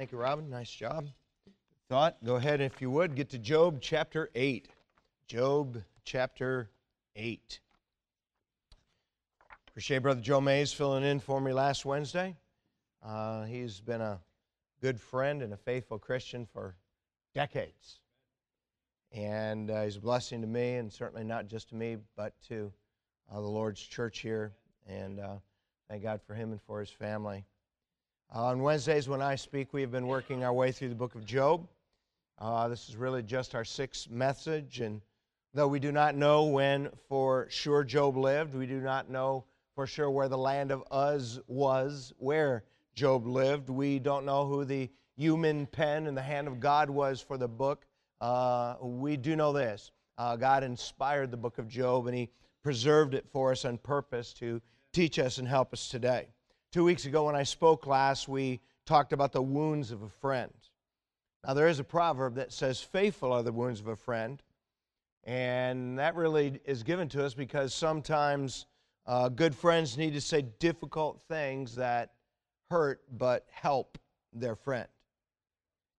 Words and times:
Thank 0.00 0.12
you, 0.12 0.18
Robin. 0.18 0.48
Nice 0.48 0.70
job. 0.70 1.08
Thought, 1.90 2.24
go 2.24 2.36
ahead, 2.36 2.62
if 2.62 2.80
you 2.80 2.90
would, 2.90 3.14
get 3.14 3.28
to 3.32 3.38
Job 3.38 3.82
chapter 3.82 4.30
8. 4.34 4.66
Job 5.26 5.82
chapter 6.06 6.70
8. 7.16 7.60
Appreciate 9.68 9.98
Brother 9.98 10.22
Joe 10.22 10.40
Mays 10.40 10.72
filling 10.72 11.04
in 11.04 11.20
for 11.20 11.38
me 11.38 11.52
last 11.52 11.84
Wednesday. 11.84 12.34
Uh, 13.02 13.44
he's 13.44 13.78
been 13.78 14.00
a 14.00 14.18
good 14.80 14.98
friend 14.98 15.42
and 15.42 15.52
a 15.52 15.58
faithful 15.58 15.98
Christian 15.98 16.46
for 16.46 16.76
decades. 17.34 17.98
And 19.12 19.70
uh, 19.70 19.82
he's 19.82 19.96
a 19.96 20.00
blessing 20.00 20.40
to 20.40 20.46
me, 20.46 20.76
and 20.76 20.90
certainly 20.90 21.24
not 21.24 21.46
just 21.46 21.68
to 21.68 21.74
me, 21.74 21.98
but 22.16 22.32
to 22.48 22.72
uh, 23.30 23.38
the 23.38 23.46
Lord's 23.46 23.82
church 23.82 24.20
here. 24.20 24.54
And 24.88 25.20
uh, 25.20 25.36
thank 25.90 26.02
God 26.02 26.22
for 26.26 26.32
him 26.32 26.52
and 26.52 26.62
for 26.62 26.80
his 26.80 26.88
family. 26.88 27.44
Uh, 28.32 28.44
on 28.44 28.62
Wednesdays, 28.62 29.08
when 29.08 29.20
I 29.20 29.34
speak, 29.34 29.72
we 29.72 29.80
have 29.80 29.90
been 29.90 30.06
working 30.06 30.44
our 30.44 30.52
way 30.52 30.70
through 30.70 30.90
the 30.90 30.94
book 30.94 31.16
of 31.16 31.24
Job. 31.24 31.66
Uh, 32.38 32.68
this 32.68 32.88
is 32.88 32.94
really 32.94 33.24
just 33.24 33.56
our 33.56 33.64
sixth 33.64 34.08
message, 34.08 34.78
and 34.78 35.00
though 35.52 35.66
we 35.66 35.80
do 35.80 35.90
not 35.90 36.14
know 36.14 36.44
when 36.44 36.90
for 37.08 37.48
sure 37.50 37.82
Job 37.82 38.16
lived, 38.16 38.54
we 38.54 38.66
do 38.66 38.80
not 38.80 39.10
know 39.10 39.44
for 39.74 39.84
sure 39.84 40.12
where 40.12 40.28
the 40.28 40.38
land 40.38 40.70
of 40.70 40.84
Uz 40.92 41.40
was, 41.48 42.12
where 42.18 42.62
Job 42.94 43.26
lived. 43.26 43.68
We 43.68 43.98
don't 43.98 44.24
know 44.24 44.46
who 44.46 44.64
the 44.64 44.88
human 45.16 45.66
pen 45.66 46.06
in 46.06 46.14
the 46.14 46.22
hand 46.22 46.46
of 46.46 46.60
God 46.60 46.88
was 46.88 47.20
for 47.20 47.36
the 47.36 47.48
book. 47.48 47.84
Uh, 48.20 48.76
we 48.80 49.16
do 49.16 49.34
know 49.34 49.52
this 49.52 49.90
uh, 50.18 50.36
God 50.36 50.62
inspired 50.62 51.32
the 51.32 51.36
book 51.36 51.58
of 51.58 51.66
Job, 51.66 52.06
and 52.06 52.16
He 52.16 52.30
preserved 52.62 53.14
it 53.14 53.26
for 53.32 53.50
us 53.50 53.64
on 53.64 53.76
purpose 53.76 54.32
to 54.34 54.62
teach 54.92 55.18
us 55.18 55.38
and 55.38 55.48
help 55.48 55.72
us 55.72 55.88
today. 55.88 56.28
Two 56.72 56.84
weeks 56.84 57.04
ago, 57.04 57.24
when 57.24 57.34
I 57.34 57.42
spoke 57.42 57.88
last, 57.88 58.28
we 58.28 58.60
talked 58.86 59.12
about 59.12 59.32
the 59.32 59.42
wounds 59.42 59.90
of 59.90 60.02
a 60.02 60.08
friend. 60.08 60.52
Now, 61.44 61.54
there 61.54 61.66
is 61.66 61.80
a 61.80 61.84
proverb 61.84 62.36
that 62.36 62.52
says, 62.52 62.80
Faithful 62.80 63.32
are 63.32 63.42
the 63.42 63.50
wounds 63.50 63.80
of 63.80 63.88
a 63.88 63.96
friend. 63.96 64.40
And 65.24 65.98
that 65.98 66.14
really 66.14 66.60
is 66.64 66.84
given 66.84 67.08
to 67.08 67.24
us 67.24 67.34
because 67.34 67.74
sometimes 67.74 68.66
uh, 69.04 69.30
good 69.30 69.52
friends 69.52 69.98
need 69.98 70.12
to 70.12 70.20
say 70.20 70.42
difficult 70.60 71.20
things 71.28 71.74
that 71.74 72.12
hurt 72.70 73.02
but 73.18 73.46
help 73.50 73.98
their 74.32 74.54
friend. 74.54 74.86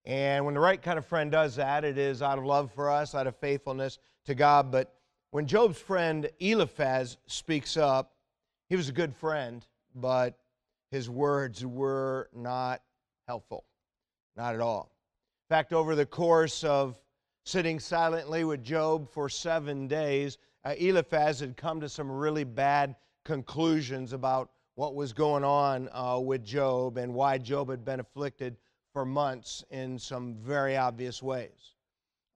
And 0.06 0.46
when 0.46 0.54
the 0.54 0.62
right 0.62 0.82
kind 0.82 0.98
of 0.98 1.06
friend 1.06 1.30
does 1.30 1.58
that, 1.58 1.84
it 1.84 1.98
is 1.98 2.22
out 2.22 2.38
of 2.38 2.46
love 2.46 2.72
for 2.72 2.90
us, 2.90 3.14
out 3.14 3.28
of 3.28 3.36
faithfulness 3.36 4.00
to 4.26 4.36
God. 4.36 4.72
But 4.72 4.96
when 5.32 5.48
Job's 5.48 5.80
friend 5.80 6.30
Eliphaz 6.40 7.18
speaks 7.28 7.76
up, 7.76 8.14
he 8.70 8.78
was 8.78 8.88
a 8.88 8.94
good 8.94 9.14
friend, 9.14 9.66
but 9.94 10.38
his 10.92 11.10
words 11.10 11.66
were 11.66 12.30
not 12.34 12.82
helpful. 13.28 13.66
Not 14.36 14.54
at 14.54 14.62
all. 14.62 14.92
In 15.50 15.56
fact, 15.56 15.74
over 15.74 15.96
the 15.96 16.06
course 16.06 16.64
of 16.64 17.00
sitting 17.44 17.80
silently 17.80 18.44
with 18.44 18.64
Job 18.64 19.10
for 19.10 19.30
seven 19.30 19.88
days, 19.88 20.38
uh, 20.64 20.76
Eliphaz 20.78 21.40
had 21.40 21.58
come 21.58 21.82
to 21.82 21.90
some 21.90 22.12
really 22.12 22.44
bad 22.44 22.96
conclusions 23.24 24.14
about 24.14 24.52
what 24.76 24.96
was 24.96 25.14
going 25.14 25.44
on 25.44 25.90
uh, 25.92 26.20
with 26.20 26.44
Job 26.46 26.98
and 26.98 27.14
why 27.14 27.38
Job 27.38 27.70
had 27.70 27.84
been 27.84 28.00
afflicted 28.00 28.58
for 28.94 29.06
months 29.06 29.64
in 29.72 29.98
some 29.98 30.36
very 30.36 30.78
obvious 30.78 31.24
ways. 31.24 31.76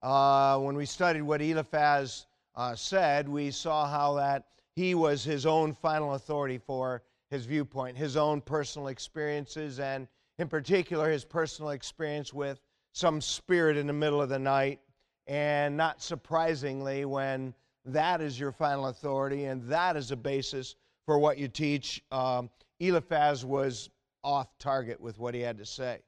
Uh, 0.02 0.58
when 0.58 0.76
we 0.76 0.86
studied 0.86 1.22
what 1.22 1.40
Eliphaz 1.42 2.26
uh, 2.54 2.74
said, 2.74 3.28
we 3.28 3.50
saw 3.50 3.88
how 3.88 4.14
that 4.14 4.46
he 4.74 4.94
was 4.94 5.24
his 5.24 5.46
own 5.46 5.72
final 5.72 6.14
authority 6.14 6.58
for 6.58 7.02
his 7.30 7.46
viewpoint, 7.46 7.96
his 7.96 8.16
own 8.16 8.40
personal 8.40 8.88
experiences, 8.88 9.80
and 9.80 10.06
in 10.38 10.48
particular, 10.48 11.10
his 11.10 11.24
personal 11.24 11.70
experience 11.70 12.32
with 12.32 12.60
some 12.92 13.20
spirit 13.20 13.76
in 13.76 13.86
the 13.86 13.92
middle 13.92 14.20
of 14.22 14.28
the 14.28 14.38
night. 14.38 14.80
And 15.26 15.76
not 15.76 16.02
surprisingly, 16.02 17.04
when 17.04 17.54
that 17.84 18.20
is 18.20 18.38
your 18.38 18.52
final 18.52 18.86
authority 18.88 19.46
and 19.46 19.62
that 19.64 19.96
is 19.96 20.10
a 20.10 20.16
basis 20.16 20.76
for 21.04 21.18
what 21.18 21.38
you 21.38 21.48
teach, 21.48 22.02
um, 22.10 22.50
Eliphaz 22.80 23.44
was 23.44 23.90
off 24.22 24.56
target 24.58 25.00
with 25.00 25.18
what 25.18 25.34
he 25.34 25.40
had 25.40 25.58
to 25.58 25.66
say. 25.66 26.00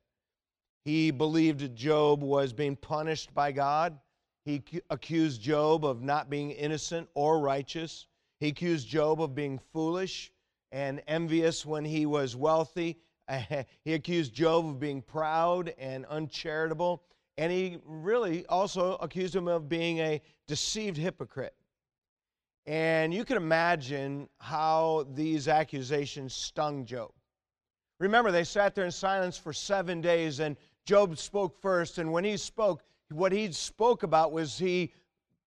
He 0.85 1.11
believed 1.11 1.75
Job 1.77 2.23
was 2.23 2.53
being 2.53 2.77
punished 2.77 3.35
by 3.35 3.53
God. 3.53 3.99
He 4.45 4.63
accused 4.91 5.43
Job 5.43 5.85
of 5.85 6.03
not 6.03 6.31
being 6.31 6.51
innocent 6.53 7.09
or 7.15 7.41
righteous. 7.41 8.07
He 8.41 8.49
accused 8.49 8.89
Job 8.89 9.21
of 9.21 9.35
being 9.35 9.61
foolish 9.73 10.33
and 10.73 11.03
envious 11.07 11.65
when 11.65 11.85
he 11.85 12.07
was 12.07 12.37
wealthy. 12.37 12.99
he 13.85 13.95
accused 13.95 14.33
Job 14.33 14.67
of 14.67 14.81
being 14.81 15.03
proud 15.03 15.75
and 15.79 16.07
uncharitable. 16.07 17.03
And 17.37 17.53
he 17.53 17.79
really 17.85 18.45
also 18.47 18.97
accused 18.97 19.35
him 19.35 19.49
of 19.49 19.69
being 19.69 19.99
a 19.99 20.21
deceived 20.47 20.97
hypocrite. 20.97 21.55
And 22.67 23.15
you 23.15 23.25
can 23.25 23.37
imagine 23.37 24.29
how 24.39 25.07
these 25.15 25.49
accusations 25.49 26.35
stung 26.35 26.85
Job. 26.85 27.13
Remember, 28.01 28.31
they 28.31 28.45
sat 28.45 28.75
there 28.75 28.85
in 28.85 28.91
silence 28.91 29.39
for 29.39 29.53
seven 29.53 30.01
days, 30.01 30.41
and 30.41 30.57
Job 30.85 31.17
spoke 31.19 31.61
first. 31.61 31.99
And 31.99 32.13
when 32.13 32.25
he 32.25 32.37
spoke, 32.37 32.83
what 33.11 33.33
he 33.33 33.51
spoke 33.53 34.03
about 34.03 34.33
was 34.33 34.59
he 34.59 34.93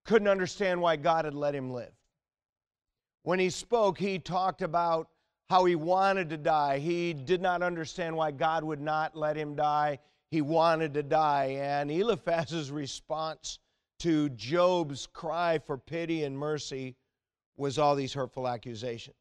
couldn't 0.05 0.27
understand 0.27 0.81
why 0.81 0.95
God 0.95 1.25
had 1.25 1.35
let 1.35 1.53
him 1.53 1.69
live. 1.69 1.93
When 3.23 3.39
he 3.39 3.49
spoke, 3.49 3.97
he 3.97 4.19
talked 4.19 4.61
about 4.61 5.09
how 5.49 5.65
he 5.65 5.75
wanted 5.75 6.29
to 6.29 6.37
die. 6.37 6.79
He 6.79 7.13
did 7.13 7.41
not 7.41 7.61
understand 7.61 8.15
why 8.15 8.31
God 8.31 8.63
would 8.63 8.81
not 8.81 9.15
let 9.15 9.35
him 9.35 9.55
die. 9.55 9.99
He 10.29 10.41
wanted 10.41 10.93
to 10.95 11.03
die. 11.03 11.57
And 11.59 11.91
Eliphaz's 11.91 12.71
response 12.71 13.59
to 13.99 14.29
Job's 14.29 15.07
cry 15.07 15.59
for 15.59 15.77
pity 15.77 16.23
and 16.23 16.37
mercy 16.37 16.95
was 17.57 17.77
all 17.77 17.95
these 17.95 18.13
hurtful 18.13 18.47
accusations. 18.47 19.15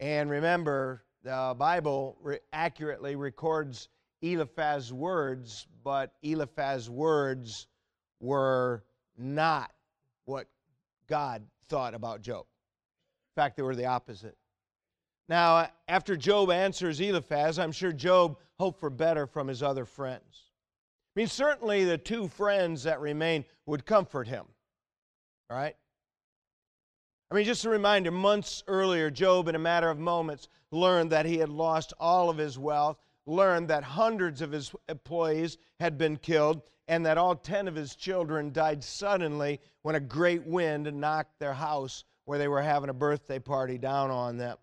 And 0.00 0.28
remember, 0.30 1.04
the 1.22 1.54
Bible 1.56 2.18
accurately 2.52 3.16
records 3.16 3.88
Eliphaz's 4.22 4.92
words, 4.92 5.66
but 5.84 6.12
Eliphaz's 6.22 6.90
words 6.90 7.66
were 8.20 8.84
not 9.16 9.70
what 10.24 10.46
God 11.06 11.42
thought 11.70 11.94
about 11.94 12.20
Job. 12.20 12.44
In 13.36 13.42
fact, 13.42 13.56
they 13.56 13.62
were 13.62 13.76
the 13.76 13.86
opposite. 13.86 14.36
Now, 15.28 15.70
after 15.88 16.16
Job 16.16 16.50
answers 16.50 17.00
Eliphaz, 17.00 17.58
I'm 17.58 17.72
sure 17.72 17.92
Job 17.92 18.36
hoped 18.58 18.80
for 18.80 18.90
better 18.90 19.26
from 19.26 19.48
his 19.48 19.62
other 19.62 19.84
friends. 19.84 20.50
I 21.16 21.20
mean, 21.20 21.28
certainly 21.28 21.84
the 21.84 21.96
two 21.96 22.28
friends 22.28 22.82
that 22.82 23.00
remain 23.00 23.44
would 23.66 23.86
comfort 23.86 24.26
him, 24.26 24.44
right? 25.48 25.76
I 27.30 27.34
mean, 27.34 27.44
just 27.44 27.64
a 27.64 27.70
reminder 27.70 28.10
months 28.10 28.64
earlier, 28.66 29.08
Job, 29.08 29.46
in 29.46 29.54
a 29.54 29.60
matter 29.60 29.88
of 29.88 29.98
moments, 29.98 30.48
learned 30.72 31.12
that 31.12 31.26
he 31.26 31.38
had 31.38 31.48
lost 31.48 31.92
all 32.00 32.28
of 32.28 32.36
his 32.36 32.58
wealth, 32.58 32.98
learned 33.26 33.68
that 33.68 33.84
hundreds 33.84 34.42
of 34.42 34.52
his 34.52 34.72
employees 34.88 35.58
had 35.78 35.98
been 35.98 36.16
killed, 36.16 36.62
and 36.88 37.06
that 37.06 37.18
all 37.18 37.36
10 37.36 37.68
of 37.68 37.74
his 37.74 37.94
children 37.94 38.52
died 38.52 38.82
suddenly 38.82 39.60
when 39.82 39.94
a 39.94 40.00
great 40.00 40.44
wind 40.44 40.92
knocked 40.92 41.38
their 41.38 41.54
house 41.54 42.04
where 42.24 42.38
they 42.38 42.48
were 42.48 42.62
having 42.62 42.90
a 42.90 42.94
birthday 42.94 43.38
party 43.38 43.78
down 43.78 44.10
on 44.10 44.36
them. 44.36 44.56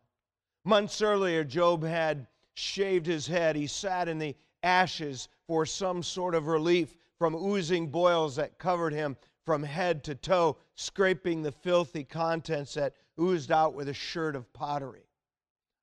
Months 0.66 1.02
earlier, 1.02 1.44
Job 1.44 1.84
had 1.84 2.28
shaved 2.56 3.06
his 3.06 3.28
head. 3.28 3.56
He 3.56 3.68
sat 3.68 4.08
in 4.08 4.18
the 4.18 4.36
ashes 4.64 5.30
for 5.48 5.66
some 5.66 6.04
sort 6.04 6.36
of 6.36 6.48
relief 6.48 6.96
from 7.18 7.36
oozing 7.36 7.88
boils 7.88 8.36
that 8.36 8.58
covered 8.58 8.94
him 8.94 9.16
from 9.46 9.64
head 9.64 10.04
to 10.04 10.16
toe, 10.16 10.58
scraping 10.76 11.42
the 11.42 11.52
filthy 11.52 12.04
contents 12.04 12.74
that 12.74 12.94
oozed 13.20 13.52
out 13.52 13.74
with 13.74 13.88
a 13.88 13.94
shirt 13.94 14.36
of 14.36 14.52
pottery. 14.52 15.08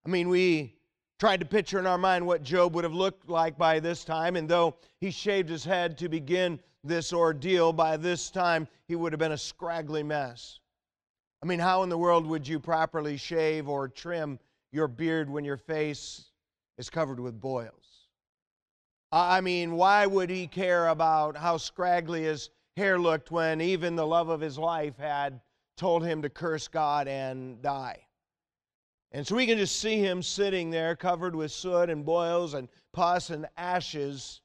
I 0.05 0.11
mean, 0.11 0.29
we 0.29 0.77
tried 1.25 1.41
to 1.41 1.47
picture 1.47 1.79
in 1.79 1.87
our 1.87 1.97
mind 1.97 2.27
what 2.27 2.43
Job 2.43 2.75
would 2.75 2.85
have 2.85 2.93
looked 2.93 3.31
like 3.31 3.57
by 3.57 3.81
this 3.81 4.05
time, 4.05 4.37
and 4.37 4.47
though 4.47 4.75
he 5.01 5.11
shaved 5.11 5.49
his 5.49 5.65
head 5.65 5.97
to 5.97 6.07
begin 6.07 6.61
this 6.85 7.15
ordeal, 7.15 7.73
by 7.73 7.97
this 7.97 8.31
time 8.31 8.69
he 8.89 8.95
would 8.95 9.11
have 9.11 9.19
been 9.19 9.33
a 9.33 9.39
scraggly 9.39 10.03
mess. 10.03 10.61
I 11.43 11.47
mean, 11.47 11.61
how 11.61 11.83
in 11.83 11.89
the 11.89 11.97
world 11.97 12.27
would 12.27 12.47
you 12.47 12.61
properly 12.61 13.17
shave 13.17 13.71
or 13.71 13.89
trim 13.89 14.39
your 14.71 14.87
beard 14.87 15.31
when 15.31 15.47
your 15.47 15.57
face 15.57 16.27
is 16.77 16.91
covered 16.91 17.19
with 17.19 17.41
boils? 17.41 18.09
I 19.11 19.41
mean, 19.41 19.77
why 19.77 20.05
would 20.05 20.29
he 20.29 20.47
care 20.47 20.89
about 20.89 21.39
how 21.39 21.57
scraggly 21.57 22.25
his 22.25 22.51
hair 22.77 22.99
looked 22.99 23.31
when 23.31 23.63
even 23.63 23.97
the 23.97 24.07
love 24.07 24.29
of 24.29 24.43
his 24.43 24.59
life 24.59 24.99
had 24.99 25.41
told 25.79 26.05
him 26.05 26.21
to 26.21 26.29
curse 26.29 26.69
God 26.69 27.09
and 27.09 27.63
die? 27.63 28.05
And 29.15 29.25
so 29.25 29.37
we 29.37 29.47
can 29.47 29.59
just 29.59 29.79
see 29.79 29.99
him 29.99 30.25
sitting 30.25 30.71
there 30.71 30.97
covered 30.97 31.37
with 31.37 31.53
soot 31.53 31.89
and 31.89 32.05
boils 32.05 32.53
and 32.53 32.69
pus 32.93 33.31
and 33.31 33.47
ashes, 33.57 34.41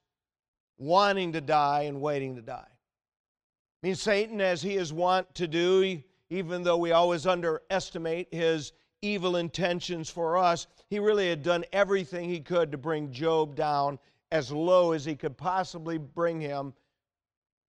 wanting 0.77 1.33
to 1.33 1.41
die 1.41 1.81
and 1.81 1.99
waiting 1.99 2.35
to 2.35 2.43
die. 2.43 2.67
I 2.69 3.87
mean, 3.87 3.95
Satan, 3.95 4.39
as 4.39 4.61
he 4.61 4.75
is 4.75 4.93
wont 4.93 5.33
to 5.33 5.47
do, 5.47 6.03
even 6.29 6.61
though 6.61 6.77
we 6.77 6.91
always 6.91 7.25
underestimate 7.25 8.31
his 8.31 8.71
evil 9.01 9.37
intentions 9.37 10.07
for 10.07 10.37
us. 10.37 10.67
He 10.91 10.99
really 10.99 11.29
had 11.29 11.41
done 11.41 11.65
everything 11.73 12.29
he 12.29 12.39
could 12.39 12.71
to 12.71 12.77
bring 12.77 13.11
Job 13.11 13.55
down 13.55 13.97
as 14.31 14.51
low 14.51 14.91
as 14.91 15.03
he 15.03 15.15
could 15.15 15.35
possibly 15.35 15.97
bring 15.97 16.39
him 16.39 16.75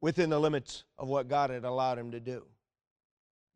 within 0.02 0.28
the 0.28 0.38
limits 0.38 0.84
of 0.98 1.08
what 1.08 1.28
God 1.28 1.48
had 1.48 1.64
allowed 1.64 1.98
him 1.98 2.10
to 2.10 2.20
do. 2.20 2.44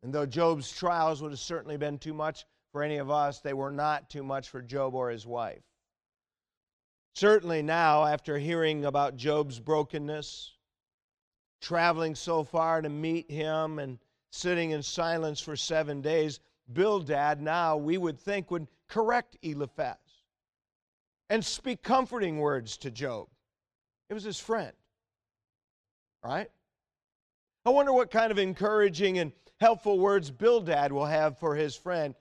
And 0.01 0.11
though 0.11 0.25
Job's 0.25 0.71
trials 0.71 1.21
would 1.21 1.31
have 1.31 1.39
certainly 1.39 1.77
been 1.77 1.99
too 1.99 2.13
much 2.13 2.45
for 2.75 2.83
any 2.83 2.97
of 2.97 3.09
us, 3.09 3.39
they 3.39 3.53
were 3.53 3.71
not 3.71 4.09
too 4.09 4.21
much 4.21 4.49
for 4.49 4.61
Job 4.61 4.95
or 4.95 5.09
his 5.09 5.25
wife. 5.25 5.63
Certainly 7.13 7.61
now, 7.61 8.03
after 8.03 8.37
hearing 8.37 8.83
about 8.83 9.15
Job's 9.15 9.61
brokenness, 9.61 10.57
traveling 11.61 12.15
so 12.15 12.43
far 12.43 12.81
to 12.81 12.89
meet 12.89 13.31
him 13.31 13.79
and 13.79 13.97
sitting 14.33 14.71
in 14.71 14.83
silence 14.83 15.39
for 15.39 15.55
seven 15.55 16.01
days, 16.01 16.41
Bildad 16.73 17.41
now, 17.41 17.77
we 17.77 17.97
would 17.97 18.19
think, 18.19 18.51
would 18.51 18.67
correct 18.89 19.37
Eliphaz 19.41 19.95
and 21.29 21.45
speak 21.45 21.81
comforting 21.81 22.39
words 22.39 22.75
to 22.79 22.91
Job. 22.91 23.29
It 24.09 24.15
was 24.15 24.25
his 24.25 24.37
friend, 24.41 24.73
right? 26.21 26.51
I 27.65 27.69
wonder 27.69 27.93
what 27.93 28.11
kind 28.11 28.33
of 28.33 28.37
encouraging 28.37 29.19
and 29.19 29.31
helpful 29.61 29.97
words 29.97 30.29
Bildad 30.29 30.91
will 30.91 31.05
have 31.05 31.39
for 31.39 31.55
his 31.55 31.73
friend 31.73 32.13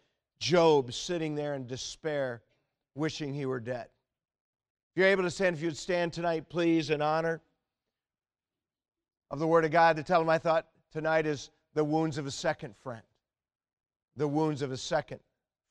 Job 0.44 0.92
sitting 0.92 1.34
there 1.34 1.54
in 1.54 1.66
despair, 1.66 2.42
wishing 2.94 3.32
he 3.32 3.46
were 3.46 3.60
dead. 3.60 3.86
If 4.92 5.00
you're 5.00 5.08
able 5.08 5.22
to 5.22 5.30
stand, 5.30 5.56
if 5.56 5.62
you'd 5.62 5.74
stand 5.74 6.12
tonight, 6.12 6.50
please, 6.50 6.90
in 6.90 7.00
honor 7.00 7.40
of 9.30 9.38
the 9.38 9.46
Word 9.46 9.64
of 9.64 9.70
God 9.70 9.96
to 9.96 10.02
tell 10.02 10.20
him 10.20 10.28
I 10.28 10.36
thought 10.36 10.66
tonight 10.92 11.24
is 11.24 11.48
the 11.72 11.82
wounds 11.82 12.18
of 12.18 12.26
a 12.26 12.30
second 12.30 12.76
friend. 12.76 13.00
The 14.16 14.28
wounds 14.28 14.60
of 14.60 14.70
a 14.70 14.76
second 14.76 15.20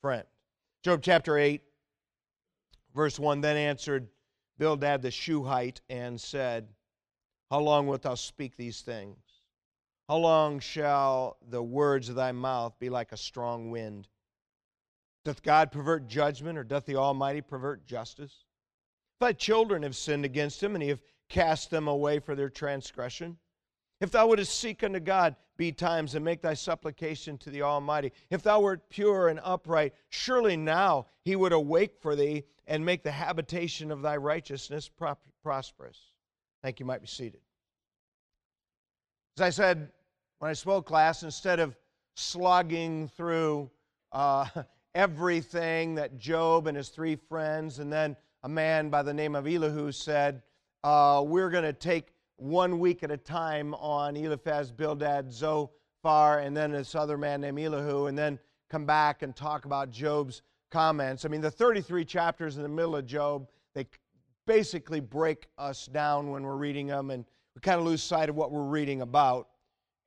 friend. 0.02 0.24
Job 0.82 1.04
chapter 1.04 1.38
8, 1.38 1.62
verse 2.96 3.20
1 3.20 3.42
Then 3.42 3.58
answered 3.58 4.08
Bildad 4.58 5.04
the 5.04 5.12
Shuhite 5.12 5.82
and 5.88 6.20
said, 6.20 6.68
How 7.52 7.60
long 7.60 7.86
wilt 7.86 8.02
thou 8.02 8.16
speak 8.16 8.58
these 8.58 8.82
things? 8.82 9.20
How 10.10 10.18
long 10.18 10.60
shall 10.60 11.38
the 11.48 11.62
words 11.62 12.10
of 12.10 12.16
thy 12.16 12.32
mouth 12.32 12.74
be 12.80 12.90
like 12.90 13.12
a 13.12 13.18
strong 13.18 13.70
wind? 13.70 14.08
Doth 15.26 15.42
God 15.42 15.72
pervert 15.72 16.08
judgment, 16.08 16.58
or 16.58 16.64
doth 16.64 16.86
the 16.86 16.98
Almighty 16.98 17.42
pervert 17.42 17.86
justice? 17.86 18.46
Thy 19.20 19.34
children 19.34 19.84
have 19.84 19.96
sinned 19.96 20.26
against 20.26 20.62
him, 20.62 20.76
and 20.76 20.84
he 20.84 20.90
have 20.90 21.02
cast 21.30 21.72
them 21.72 21.88
away 21.88 22.20
for 22.20 22.36
their 22.36 22.50
transgression, 22.50 23.38
if 24.00 24.12
thou 24.12 24.28
wouldest 24.28 24.60
seek 24.60 24.84
unto 24.84 25.00
God 25.00 25.36
be 25.56 25.72
times 25.72 26.14
and 26.14 26.26
make 26.26 26.42
thy 26.42 26.54
supplication 26.54 27.38
to 27.38 27.50
the 27.50 27.62
Almighty, 27.62 28.12
if 28.30 28.44
thou 28.44 28.60
wert 28.60 28.90
pure 28.90 29.30
and 29.30 29.40
upright, 29.44 29.94
surely 30.10 30.58
now 30.58 31.08
he 31.24 31.36
would 31.36 31.54
awake 31.54 31.96
for 32.02 32.16
thee 32.16 32.44
and 32.68 32.86
make 32.86 33.02
the 33.04 33.12
habitation 33.12 33.92
of 33.92 34.02
thy 34.02 34.18
righteousness 34.18 34.90
prosperous. 35.42 36.12
Thank 36.62 36.80
you. 36.80 36.86
Might 36.86 37.02
be 37.02 37.08
seated. 37.08 37.40
As 39.38 39.42
I 39.42 39.50
said 39.52 39.92
when 40.40 40.52
I 40.52 40.54
spoke 40.54 40.92
last, 40.92 41.24
instead 41.24 41.60
of 41.60 41.76
slogging 42.16 43.08
through 43.08 43.72
uh, 44.12 44.48
everything 44.96 45.96
that 45.96 46.18
Job 46.18 46.68
and 46.68 46.78
his 46.78 46.90
three 46.90 47.16
friends, 47.16 47.80
and 47.80 47.92
then 47.92 48.16
a 48.44 48.50
man 48.50 48.90
by 48.90 49.02
the 49.02 49.14
name 49.14 49.36
of 49.36 49.48
Elihu 49.48 49.92
said, 49.92 50.42
uh, 50.84 51.24
We're 51.26 51.50
going 51.50 51.64
to 51.64 51.74
take 51.74 52.14
one 52.38 52.80
week 52.80 53.04
at 53.04 53.12
a 53.12 53.18
time 53.18 53.74
on 53.76 54.16
Eliphaz, 54.16 54.72
Bildad, 54.72 55.32
Zophar, 55.32 56.40
and 56.40 56.56
then 56.56 56.72
this 56.72 56.96
other 56.96 57.18
man 57.18 57.42
named 57.42 57.60
Elihu, 57.60 58.08
and 58.08 58.18
then 58.18 58.38
come 58.70 58.86
back 58.86 59.22
and 59.24 59.36
talk 59.36 59.66
about 59.66 59.92
Job's 59.92 60.42
comments. 60.72 61.26
I 61.26 61.28
mean, 61.30 61.42
the 61.42 61.52
33 61.52 62.06
chapters 62.06 62.58
in 62.58 62.64
the 62.64 62.70
middle 62.70 62.96
of 62.96 63.06
Job, 63.06 63.48
they 63.74 63.86
basically 64.46 65.00
break 65.00 65.48
us 65.58 65.86
down 65.86 66.32
when 66.32 66.44
we're 66.44 66.56
reading 66.56 66.88
them, 66.88 67.12
and 67.12 67.26
we 67.56 67.62
kind 67.62 67.80
of 67.80 67.86
lose 67.86 68.04
sight 68.04 68.30
of 68.30 68.36
what 68.36 68.52
we're 68.52 68.64
reading 68.64 69.02
about. 69.02 69.48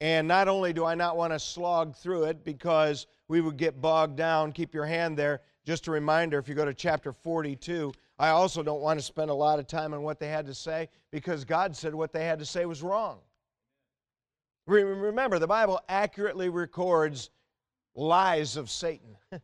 And 0.00 0.28
not 0.28 0.46
only 0.46 0.72
do 0.72 0.84
I 0.84 0.94
not 0.94 1.16
want 1.16 1.32
to 1.32 1.38
slog 1.38 1.96
through 1.96 2.24
it 2.24 2.44
because 2.44 3.06
we 3.28 3.40
would 3.40 3.56
get 3.56 3.80
bogged 3.80 4.16
down, 4.16 4.52
keep 4.52 4.74
your 4.74 4.86
hand 4.86 5.16
there. 5.16 5.40
Just 5.64 5.88
a 5.88 5.90
reminder 5.90 6.38
if 6.38 6.48
you 6.48 6.54
go 6.54 6.64
to 6.64 6.74
chapter 6.74 7.12
42, 7.12 7.92
I 8.18 8.28
also 8.28 8.62
don't 8.62 8.80
want 8.80 8.98
to 8.98 9.04
spend 9.04 9.30
a 9.30 9.34
lot 9.34 9.58
of 9.58 9.66
time 9.66 9.92
on 9.92 10.02
what 10.02 10.20
they 10.20 10.28
had 10.28 10.46
to 10.46 10.54
say 10.54 10.88
because 11.10 11.44
God 11.44 11.76
said 11.76 11.94
what 11.94 12.12
they 12.12 12.24
had 12.24 12.38
to 12.38 12.46
say 12.46 12.66
was 12.66 12.82
wrong. 12.82 13.18
Remember, 14.66 15.38
the 15.38 15.46
Bible 15.46 15.80
accurately 15.88 16.48
records 16.48 17.30
lies 17.94 18.56
of 18.56 18.70
Satan. 18.70 19.16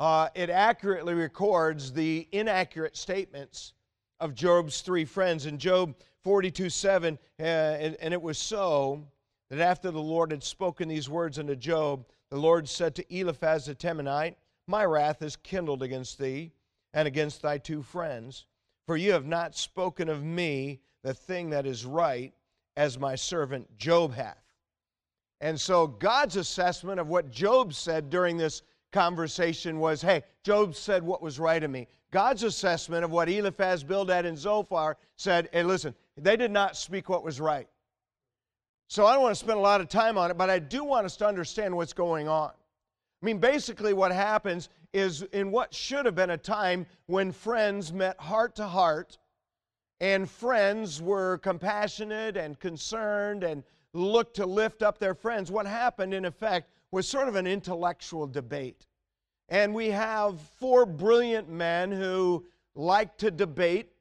uh, 0.00 0.28
it 0.34 0.50
accurately 0.50 1.14
records 1.14 1.92
the 1.92 2.26
inaccurate 2.32 2.96
statements 2.96 3.74
of 4.20 4.34
Job's 4.34 4.80
three 4.80 5.04
friends. 5.04 5.44
In 5.46 5.58
Job 5.58 5.94
42 6.22 6.70
7, 6.70 7.18
uh, 7.38 7.42
and, 7.42 7.96
and 8.00 8.14
it 8.14 8.20
was 8.20 8.38
so 8.38 9.06
that 9.50 9.60
after 9.60 9.90
the 9.90 10.00
Lord 10.00 10.30
had 10.30 10.42
spoken 10.42 10.88
these 10.88 11.08
words 11.08 11.38
unto 11.38 11.54
Job, 11.54 12.06
the 12.36 12.42
Lord 12.42 12.68
said 12.68 12.94
to 12.96 13.18
Eliphaz 13.18 13.64
the 13.64 13.74
Temanite, 13.74 14.34
My 14.66 14.84
wrath 14.84 15.22
is 15.22 15.36
kindled 15.36 15.82
against 15.82 16.18
thee 16.18 16.52
and 16.92 17.08
against 17.08 17.40
thy 17.40 17.56
two 17.56 17.80
friends. 17.80 18.44
For 18.86 18.98
you 18.98 19.12
have 19.12 19.24
not 19.24 19.56
spoken 19.56 20.10
of 20.10 20.22
me 20.22 20.82
the 21.02 21.14
thing 21.14 21.48
that 21.48 21.64
is 21.64 21.86
right, 21.86 22.34
as 22.76 22.98
my 22.98 23.14
servant 23.14 23.78
Job 23.78 24.12
hath. 24.12 24.44
And 25.40 25.58
so 25.58 25.86
God's 25.86 26.36
assessment 26.36 27.00
of 27.00 27.08
what 27.08 27.30
Job 27.30 27.72
said 27.72 28.10
during 28.10 28.36
this 28.36 28.60
conversation 28.92 29.78
was 29.78 30.02
hey, 30.02 30.22
Job 30.44 30.74
said 30.74 31.02
what 31.02 31.22
was 31.22 31.40
right 31.40 31.64
of 31.64 31.70
me. 31.70 31.88
God's 32.10 32.42
assessment 32.42 33.02
of 33.02 33.10
what 33.10 33.30
Eliphaz, 33.30 33.82
Bildad, 33.82 34.26
and 34.26 34.36
Zophar 34.36 34.98
said, 35.16 35.48
hey, 35.54 35.62
listen, 35.62 35.94
they 36.18 36.36
did 36.36 36.50
not 36.50 36.76
speak 36.76 37.08
what 37.08 37.24
was 37.24 37.40
right. 37.40 37.66
So 38.88 39.04
I 39.06 39.14
don't 39.14 39.22
want 39.22 39.34
to 39.34 39.38
spend 39.38 39.58
a 39.58 39.62
lot 39.62 39.80
of 39.80 39.88
time 39.88 40.16
on 40.16 40.30
it, 40.30 40.38
but 40.38 40.48
I 40.48 40.58
do 40.58 40.84
want 40.84 41.06
us 41.06 41.16
to 41.18 41.26
understand 41.26 41.76
what's 41.76 41.92
going 41.92 42.28
on. 42.28 42.50
I 42.50 43.26
mean, 43.26 43.38
basically, 43.38 43.92
what 43.92 44.12
happens 44.12 44.68
is 44.92 45.22
in 45.32 45.50
what 45.50 45.74
should 45.74 46.06
have 46.06 46.14
been 46.14 46.30
a 46.30 46.36
time 46.36 46.86
when 47.06 47.32
friends 47.32 47.92
met 47.92 48.18
heart 48.20 48.56
to 48.56 48.66
heart 48.66 49.18
and 50.00 50.30
friends 50.30 51.00
were 51.00 51.38
compassionate 51.38 52.36
and 52.36 52.58
concerned 52.60 53.42
and 53.42 53.64
looked 53.92 54.36
to 54.36 54.46
lift 54.46 54.82
up 54.82 54.98
their 54.98 55.14
friends, 55.14 55.50
what 55.50 55.66
happened 55.66 56.12
in 56.12 56.24
effect 56.24 56.70
was 56.90 57.08
sort 57.08 57.28
of 57.28 57.34
an 57.34 57.46
intellectual 57.46 58.26
debate. 58.26 58.86
And 59.48 59.74
we 59.74 59.88
have 59.90 60.40
four 60.58 60.86
brilliant 60.86 61.48
men 61.48 61.90
who 61.90 62.44
like 62.74 63.16
to 63.18 63.30
debate. 63.30 63.92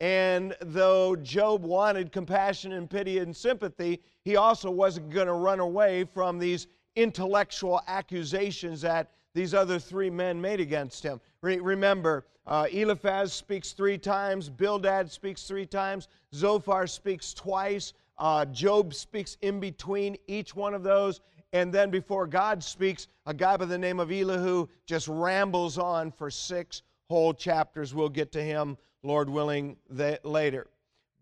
And 0.00 0.56
though 0.62 1.14
Job 1.14 1.62
wanted 1.62 2.10
compassion 2.10 2.72
and 2.72 2.88
pity 2.88 3.18
and 3.18 3.36
sympathy, 3.36 4.00
he 4.24 4.36
also 4.36 4.70
wasn't 4.70 5.10
going 5.10 5.26
to 5.26 5.34
run 5.34 5.60
away 5.60 6.04
from 6.04 6.38
these 6.38 6.68
intellectual 6.96 7.82
accusations 7.86 8.80
that 8.80 9.10
these 9.34 9.54
other 9.54 9.78
three 9.78 10.10
men 10.10 10.40
made 10.40 10.58
against 10.60 11.02
him. 11.02 11.20
Re- 11.42 11.60
remember, 11.60 12.24
uh, 12.46 12.66
Eliphaz 12.72 13.32
speaks 13.32 13.72
three 13.72 13.98
times, 13.98 14.48
Bildad 14.48 15.10
speaks 15.10 15.44
three 15.44 15.66
times, 15.66 16.08
Zophar 16.34 16.86
speaks 16.86 17.32
twice, 17.32 17.92
uh, 18.18 18.44
Job 18.46 18.92
speaks 18.94 19.36
in 19.42 19.60
between 19.60 20.16
each 20.26 20.56
one 20.56 20.74
of 20.74 20.82
those, 20.82 21.20
and 21.52 21.72
then 21.72 21.90
before 21.90 22.26
God 22.26 22.62
speaks, 22.62 23.08
a 23.26 23.34
guy 23.34 23.56
by 23.56 23.66
the 23.66 23.78
name 23.78 24.00
of 24.00 24.10
Elihu 24.10 24.66
just 24.86 25.08
rambles 25.08 25.78
on 25.78 26.10
for 26.10 26.30
six 26.30 26.82
whole 27.08 27.34
chapters. 27.34 27.94
We'll 27.94 28.08
get 28.08 28.32
to 28.32 28.42
him, 28.42 28.76
Lord 29.02 29.30
willing, 29.30 29.76
later. 30.24 30.66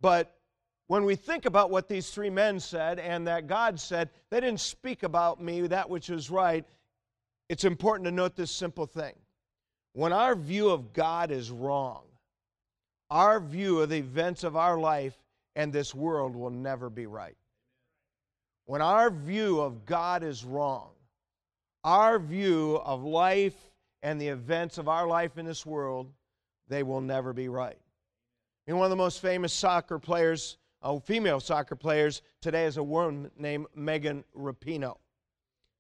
But 0.01 0.35
when 0.89 1.05
we 1.05 1.17
think 1.17 1.45
about 1.45 1.71
what 1.71 1.89
these 1.89 2.11
three 2.11 2.31
men 2.31 2.61
said 2.61 2.99
and 2.99 3.27
that 3.27 3.47
God 3.47 3.79
said, 3.79 4.11
they 4.31 4.41
didn't 4.41 4.61
speak 4.61 5.03
about 5.03 5.41
me, 5.41 5.67
that 5.67 5.89
which 5.89 6.11
is 6.11 6.31
right, 6.31 6.65
it's 7.49 7.65
important 7.65 8.07
to 8.07 8.11
note 8.11 8.37
this 8.37 8.51
simple 8.51 8.87
thing. 8.87 9.15
When 9.93 10.13
our 10.13 10.35
view 10.35 10.71
of 10.71 10.93
God 10.93 11.31
is 11.31 11.51
wrong, 11.51 12.03
our 13.11 13.41
view 13.41 13.81
of 13.81 13.89
the 13.89 13.97
events 13.97 14.45
of 14.45 14.57
our 14.57 14.79
life 14.79 15.17
and 15.57 15.73
this 15.73 15.95
world 15.95 16.37
will 16.37 16.51
never 16.51 16.91
be 16.91 17.07
right. 17.07 17.37
When 18.67 18.83
our 18.83 19.11
view 19.11 19.61
of 19.61 19.87
God 19.87 20.23
is 20.23 20.45
wrong, 20.45 20.91
our 21.85 22.19
view 22.19 22.77
of 22.85 23.03
life 23.03 23.57
and 24.03 24.21
the 24.21 24.29
events 24.29 24.79
of 24.79 24.89
our 24.89 25.07
life 25.07 25.39
in 25.39 25.47
this 25.47 25.65
world, 25.65 26.13
they 26.69 26.83
will 26.83 27.01
never 27.01 27.33
be 27.33 27.49
right. 27.49 27.79
And 28.67 28.77
one 28.77 28.85
of 28.85 28.91
the 28.91 28.97
most 28.97 29.21
famous 29.21 29.53
soccer 29.53 29.99
players 29.99 30.59
uh, 30.83 30.99
female 31.01 31.41
soccer 31.41 31.75
players 31.75 32.23
today 32.41 32.65
is 32.65 32.77
a 32.77 32.83
woman 32.83 33.31
named 33.37 33.67
Megan 33.75 34.25
Rapinoe. 34.37 34.97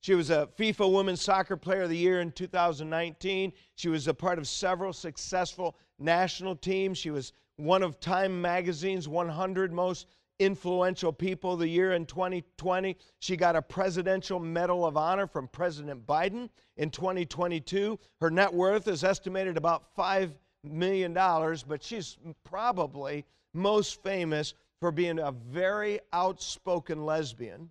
She 0.01 0.15
was 0.15 0.31
a 0.31 0.49
FIFA 0.59 0.93
Women's 0.93 1.21
Soccer 1.21 1.57
Player 1.57 1.83
of 1.83 1.89
the 1.89 1.97
Year 1.97 2.21
in 2.21 2.31
2019. 2.33 3.53
She 3.75 3.89
was 3.89 4.07
a 4.07 4.15
part 4.15 4.39
of 4.39 4.47
several 4.47 4.93
successful 4.93 5.77
national 5.99 6.57
teams. 6.57 6.99
She 6.99 7.11
was 7.11 7.33
one 7.57 7.83
of 7.83 7.99
Time 7.99 8.41
Magazine's 8.41 9.09
100 9.09 9.73
most 9.73 10.07
influential 10.39 11.13
people 11.13 11.55
of 11.55 11.59
the 11.59 11.69
year 11.69 11.95
in 11.95 12.07
2020. 12.07 12.97
She 13.19 13.37
got 13.37 13.57
a 13.57 13.63
Presidential 13.63 14.39
Medal 14.39 14.87
of 14.87 14.97
Honor 14.97 15.27
from 15.27 15.49
President 15.49 16.07
Biden 16.07 16.49
in 16.77 16.91
2022. 16.91 17.99
Her 18.21 18.31
net 18.31 18.55
worth 18.55 18.87
is 18.87 19.03
estimated 19.03 19.57
about 19.57 19.97
$5 19.97 20.33
million, 20.71 21.13
dollars, 21.13 21.63
but 21.63 21.83
she's 21.83 22.17
probably 22.45 23.25
most 23.55 24.03
famous 24.03 24.55
for 24.81 24.91
being 24.93 25.19
a 25.19 25.33
very 25.33 26.01
outspoken 26.13 27.05
lesbian 27.05 27.71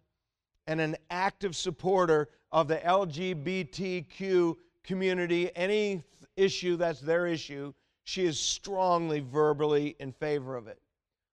and 0.68 0.82
an 0.82 0.96
active 1.10 1.56
supporter 1.56 2.30
of 2.52 2.68
the 2.68 2.78
LGBTQ 2.78 4.56
community. 4.84 5.50
Any 5.56 6.04
issue 6.36 6.76
that's 6.76 7.00
their 7.00 7.28
issue, 7.28 7.74
she 8.04 8.26
is 8.26 8.40
strongly 8.40 9.20
verbally 9.20 9.96
in 10.00 10.12
favor 10.12 10.56
of 10.56 10.68
it. 10.68 10.80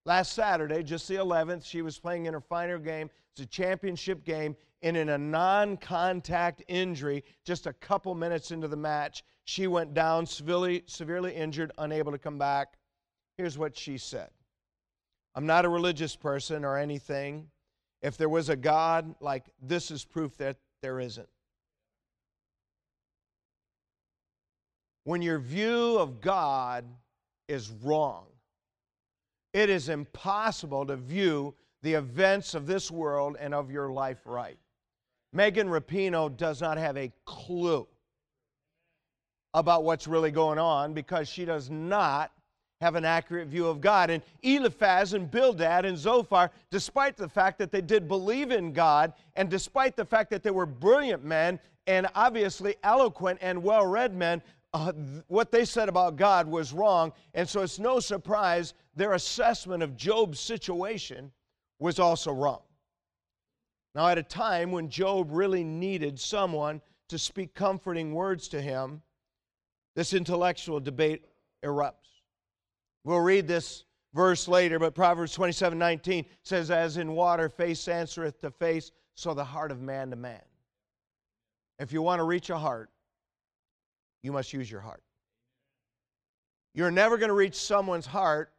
Last 0.07 0.35
Saturday, 0.35 0.83
just 0.83 1.09
the 1.09 1.15
11th, 1.15 1.65
she 1.65 1.83
was 1.83 1.99
playing 1.99 2.27
in 2.27 2.35
her 2.35 2.41
final 2.41 2.79
game. 2.79 3.11
It's 3.33 3.41
a 3.41 3.47
championship 3.47 4.25
game, 4.25 4.55
and 4.83 4.97
in 4.97 5.09
a 5.09 5.19
non 5.19 5.77
contact 5.77 6.63
injury, 6.69 7.25
just 7.45 7.67
a 7.67 7.73
couple 7.73 8.15
minutes 8.15 8.51
into 8.51 8.69
the 8.69 8.77
match, 8.77 9.25
she 9.45 9.67
went 9.67 9.95
down 9.95 10.27
severely, 10.27 10.83
severely 10.87 11.35
injured, 11.35 11.73
unable 11.79 12.13
to 12.13 12.19
come 12.19 12.39
back. 12.39 12.75
Here's 13.37 13.59
what 13.59 13.77
she 13.77 13.99
said 13.99 14.31
I'm 15.35 15.47
not 15.47 15.65
a 15.65 15.69
religious 15.69 16.17
person 16.17 16.65
or 16.65 16.79
anything. 16.79 17.49
If 18.03 18.17
there 18.17 18.29
was 18.29 18.49
a 18.49 18.57
God, 18.57 19.15
like 19.21 19.45
this 19.63 19.91
is 19.91 20.05
proof 20.05 20.37
that 20.39 20.57
there 20.83 21.01
isn't. 21.01 21.29
When 25.05 25.23
your 25.23 25.39
view 25.39 25.99
of 25.99 26.21
God 26.21 26.85
is 27.49 27.71
wrong, 27.71 28.27
it 29.53 29.69
is 29.69 29.89
impossible 29.89 30.87
to 30.87 30.97
view 30.97 31.55
the 31.83 31.95
events 31.95 32.55
of 32.55 32.67
this 32.67 32.91
world 32.91 33.37
and 33.39 33.55
of 33.55 33.71
your 33.71 33.93
life 33.93 34.21
right. 34.25 34.59
Megan 35.33 35.69
Rapinoe 35.69 36.35
does 36.35 36.61
not 36.61 36.79
have 36.79 36.97
a 36.97 37.13
clue 37.27 37.87
about 39.55 39.85
what's 39.85 40.07
really 40.07 40.33
going 40.33 40.59
on 40.59 40.93
because 40.93 41.29
she 41.29 41.45
does 41.45 41.71
not 41.71 42.33
have 42.81 42.97
an 42.97 43.05
accurate 43.05 43.49
view 43.49 43.67
of 43.67 43.81
God. 43.81 44.11
And 44.11 44.23
Eliphaz 44.43 45.15
and 45.15 45.31
Bildad 45.31 45.85
and 45.85 45.97
Zophar, 45.97 46.51
despite 46.71 47.17
the 47.17 47.29
fact 47.29 47.59
that 47.59 47.71
they 47.73 47.81
did 47.81 48.09
believe 48.09 48.51
in 48.51 48.73
God, 48.73 49.15
and 49.37 49.49
despite 49.49 49.97
the 49.97 50.05
fact 50.05 50.29
that 50.31 50.43
they 50.43 50.51
were 50.51 50.67
brilliant 50.67 51.25
men 51.25 51.59
and 51.87 52.09
obviously 52.15 52.75
eloquent 52.83 53.39
and 53.41 53.63
well 53.63 53.87
read 53.87 54.15
men, 54.15 54.43
uh, 54.75 54.93
what 55.29 55.53
they 55.53 55.65
said 55.65 55.89
about 55.89 56.17
God 56.17 56.49
was 56.49 56.73
wrong. 56.73 57.13
And 57.33 57.49
so 57.49 57.63
it's 57.63 57.79
no 57.79 58.01
surprise 58.01 58.75
their 58.97 59.13
assessment 59.13 59.83
of 59.83 59.97
Job's 59.97 60.41
situation 60.41 61.31
was 61.79 61.99
also 62.01 62.33
wrong. 62.33 62.61
Now, 63.95 64.09
at 64.09 64.19
a 64.19 64.23
time 64.23 64.73
when 64.73 64.89
Job 64.89 65.29
really 65.31 65.63
needed 65.63 66.19
someone 66.19 66.81
to 67.09 67.19
speak 67.19 67.55
comforting 67.55 68.13
words 68.13 68.49
to 68.49 68.61
him, 68.61 69.01
this 69.95 70.13
intellectual 70.13 70.81
debate 70.81 71.25
erupts. 71.65 71.93
We'll 73.05 73.21
read 73.21 73.47
this 73.47 73.85
verse 74.15 74.49
later, 74.49 74.79
but 74.79 74.95
Proverbs 74.95 75.33
27 75.33 75.79
19 75.79 76.25
says, 76.43 76.71
As 76.71 76.97
in 76.97 77.13
water, 77.13 77.49
face 77.49 77.87
answereth 77.89 78.41
to 78.41 78.51
face, 78.51 78.91
so 79.15 79.35
the 79.35 79.45
heart 79.45 79.71
of 79.71 79.81
man 79.81 80.11
to 80.11 80.17
man. 80.17 80.41
If 81.79 81.93
you 81.93 82.03
want 82.03 82.21
to 82.21 82.25
reach 82.25 82.51
a 82.51 82.59
heart, 82.59 82.91
you 84.23 84.33
must 84.33 84.53
use 84.53 84.71
your 84.71 84.81
heart. 84.81 85.03
You're 86.75 86.91
never 86.91 87.19
going 87.19 87.29
to 87.29 87.35
reach 87.35 87.55
someone's 87.55 88.07
heart 88.07 88.53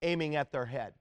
aiming 0.00 0.36
at 0.36 0.52
their 0.52 0.64
head. 0.64 0.94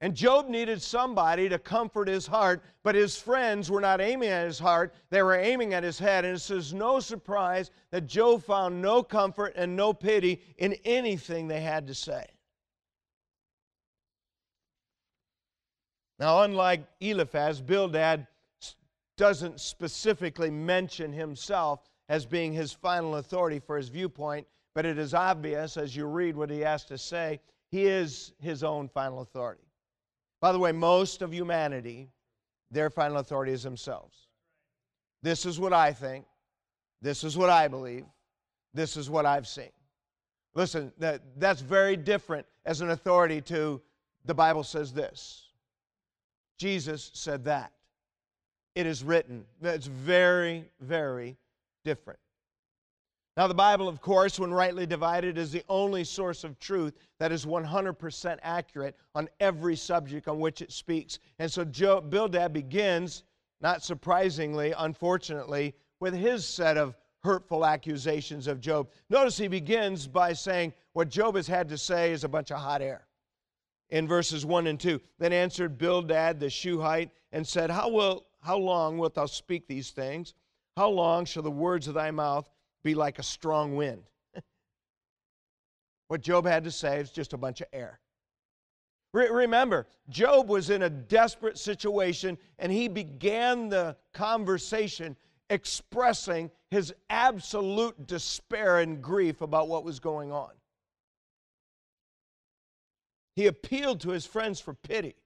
And 0.00 0.14
Job 0.14 0.48
needed 0.48 0.82
somebody 0.82 1.48
to 1.48 1.58
comfort 1.58 2.08
his 2.08 2.26
heart, 2.26 2.62
but 2.82 2.94
his 2.94 3.16
friends 3.16 3.70
were 3.70 3.80
not 3.80 4.00
aiming 4.00 4.28
at 4.28 4.46
his 4.46 4.58
heart, 4.58 4.92
they 5.08 5.22
were 5.22 5.34
aiming 5.34 5.72
at 5.72 5.82
his 5.82 5.98
head. 5.98 6.24
And 6.24 6.36
it 6.36 6.40
says, 6.40 6.74
no 6.74 7.00
surprise 7.00 7.70
that 7.90 8.06
Job 8.06 8.42
found 8.42 8.82
no 8.82 9.02
comfort 9.02 9.54
and 9.56 9.76
no 9.76 9.92
pity 9.94 10.42
in 10.58 10.74
anything 10.84 11.48
they 11.48 11.60
had 11.60 11.86
to 11.86 11.94
say. 11.94 12.26
Now, 16.18 16.42
unlike 16.42 16.86
Eliphaz, 17.00 17.60
Bildad 17.60 18.26
doesn't 19.16 19.60
specifically 19.60 20.50
mention 20.50 21.12
himself 21.12 21.80
as 22.08 22.26
being 22.26 22.52
his 22.52 22.72
final 22.72 23.16
authority 23.16 23.58
for 23.58 23.76
his 23.76 23.88
viewpoint, 23.88 24.46
but 24.74 24.84
it 24.84 24.98
is 24.98 25.14
obvious 25.14 25.76
as 25.76 25.96
you 25.96 26.06
read 26.06 26.36
what 26.36 26.50
he 26.50 26.60
has 26.60 26.84
to 26.86 26.98
say, 26.98 27.40
he 27.70 27.86
is 27.86 28.32
his 28.40 28.62
own 28.62 28.88
final 28.88 29.20
authority. 29.20 29.63
By 30.44 30.52
the 30.52 30.58
way, 30.58 30.72
most 30.72 31.22
of 31.22 31.32
humanity, 31.32 32.10
their 32.70 32.90
final 32.90 33.16
authority 33.16 33.52
is 33.52 33.62
themselves. 33.62 34.28
This 35.22 35.46
is 35.46 35.58
what 35.58 35.72
I 35.72 35.90
think. 35.90 36.26
This 37.00 37.24
is 37.24 37.34
what 37.34 37.48
I 37.48 37.66
believe. 37.66 38.04
This 38.74 38.98
is 38.98 39.08
what 39.08 39.24
I've 39.24 39.46
seen. 39.46 39.70
Listen, 40.54 40.92
that, 40.98 41.22
that's 41.38 41.62
very 41.62 41.96
different 41.96 42.44
as 42.66 42.82
an 42.82 42.90
authority 42.90 43.40
to 43.40 43.80
the 44.26 44.34
Bible 44.34 44.64
says 44.64 44.92
this. 44.92 45.48
Jesus 46.58 47.10
said 47.14 47.46
that. 47.46 47.72
It 48.74 48.84
is 48.84 49.02
written. 49.02 49.46
That's 49.62 49.86
very, 49.86 50.68
very 50.78 51.38
different. 51.86 52.18
Now, 53.36 53.48
the 53.48 53.54
Bible, 53.54 53.88
of 53.88 54.00
course, 54.00 54.38
when 54.38 54.52
rightly 54.54 54.86
divided, 54.86 55.38
is 55.38 55.50
the 55.50 55.64
only 55.68 56.04
source 56.04 56.44
of 56.44 56.58
truth 56.60 56.96
that 57.18 57.32
is 57.32 57.44
100% 57.44 58.38
accurate 58.42 58.96
on 59.16 59.28
every 59.40 59.74
subject 59.74 60.28
on 60.28 60.38
which 60.38 60.62
it 60.62 60.70
speaks. 60.70 61.18
And 61.40 61.50
so 61.50 61.64
Job, 61.64 62.10
Bildad 62.10 62.52
begins, 62.52 63.24
not 63.60 63.82
surprisingly, 63.82 64.72
unfortunately, 64.78 65.74
with 65.98 66.14
his 66.14 66.46
set 66.46 66.76
of 66.76 66.96
hurtful 67.24 67.66
accusations 67.66 68.46
of 68.46 68.60
Job. 68.60 68.88
Notice 69.10 69.36
he 69.36 69.48
begins 69.48 70.06
by 70.06 70.32
saying, 70.32 70.72
What 70.92 71.08
Job 71.08 71.34
has 71.34 71.48
had 71.48 71.68
to 71.70 71.78
say 71.78 72.12
is 72.12 72.22
a 72.22 72.28
bunch 72.28 72.52
of 72.52 72.58
hot 72.58 72.82
air. 72.82 73.08
In 73.90 74.06
verses 74.06 74.46
1 74.46 74.68
and 74.68 74.78
2, 74.78 75.00
then 75.18 75.32
answered 75.32 75.76
Bildad 75.76 76.38
the 76.38 76.50
Shuhite 76.50 77.10
and 77.32 77.44
said, 77.44 77.68
How, 77.68 77.88
will, 77.88 78.26
how 78.42 78.58
long 78.58 78.96
wilt 78.96 79.14
thou 79.14 79.26
speak 79.26 79.66
these 79.66 79.90
things? 79.90 80.34
How 80.76 80.88
long 80.88 81.24
shall 81.24 81.42
the 81.42 81.50
words 81.50 81.88
of 81.88 81.94
thy 81.94 82.10
mouth 82.10 82.48
be 82.84 82.94
like 82.94 83.18
a 83.18 83.22
strong 83.22 83.74
wind. 83.74 84.04
what 86.08 86.20
Job 86.20 86.46
had 86.46 86.64
to 86.64 86.70
say 86.70 87.00
is 87.00 87.10
just 87.10 87.32
a 87.32 87.38
bunch 87.38 87.60
of 87.60 87.66
air. 87.72 87.98
Re- 89.12 89.30
remember, 89.30 89.86
Job 90.08 90.48
was 90.48 90.70
in 90.70 90.82
a 90.82 90.90
desperate 90.90 91.58
situation 91.58 92.38
and 92.58 92.70
he 92.70 92.88
began 92.88 93.68
the 93.68 93.96
conversation 94.12 95.16
expressing 95.50 96.50
his 96.70 96.92
absolute 97.10 98.06
despair 98.06 98.78
and 98.78 99.02
grief 99.02 99.40
about 99.40 99.68
what 99.68 99.84
was 99.84 99.98
going 100.00 100.32
on. 100.32 100.50
He 103.36 103.46
appealed 103.46 104.00
to 104.00 104.10
his 104.10 104.26
friends 104.26 104.60
for 104.60 104.74
pity. 104.74 105.16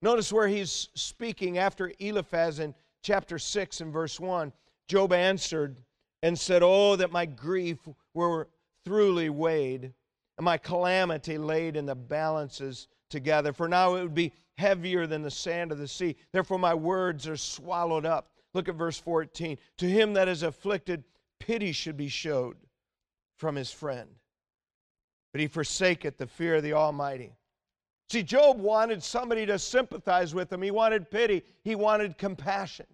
Notice 0.00 0.32
where 0.32 0.48
he's 0.48 0.88
speaking 0.94 1.58
after 1.58 1.92
Eliphaz 2.00 2.58
in 2.58 2.74
chapter 3.02 3.38
6 3.38 3.80
and 3.80 3.92
verse 3.92 4.18
1. 4.18 4.52
Job 4.88 5.12
answered, 5.12 5.80
and 6.22 6.38
said, 6.38 6.62
Oh, 6.62 6.96
that 6.96 7.12
my 7.12 7.26
grief 7.26 7.78
were 8.14 8.48
thoroughly 8.84 9.30
weighed, 9.30 9.92
and 10.38 10.44
my 10.44 10.56
calamity 10.56 11.38
laid 11.38 11.76
in 11.76 11.86
the 11.86 11.94
balances 11.94 12.88
together. 13.10 13.52
For 13.52 13.68
now 13.68 13.94
it 13.96 14.02
would 14.02 14.14
be 14.14 14.32
heavier 14.56 15.06
than 15.06 15.22
the 15.22 15.30
sand 15.30 15.72
of 15.72 15.78
the 15.78 15.88
sea. 15.88 16.16
Therefore 16.32 16.58
my 16.58 16.74
words 16.74 17.26
are 17.26 17.36
swallowed 17.36 18.06
up. 18.06 18.30
Look 18.54 18.68
at 18.68 18.74
verse 18.74 18.98
14. 18.98 19.58
To 19.78 19.88
him 19.88 20.12
that 20.14 20.28
is 20.28 20.42
afflicted, 20.42 21.04
pity 21.40 21.72
should 21.72 21.96
be 21.96 22.08
showed 22.08 22.56
from 23.36 23.56
his 23.56 23.70
friend. 23.70 24.08
But 25.32 25.40
he 25.40 25.46
forsaketh 25.46 26.18
the 26.18 26.26
fear 26.26 26.56
of 26.56 26.62
the 26.62 26.74
Almighty. 26.74 27.32
See, 28.10 28.22
Job 28.22 28.58
wanted 28.58 29.02
somebody 29.02 29.46
to 29.46 29.58
sympathize 29.58 30.34
with 30.34 30.52
him. 30.52 30.60
He 30.60 30.70
wanted 30.70 31.10
pity. 31.10 31.42
He 31.64 31.74
wanted 31.74 32.18
compassion. 32.18 32.86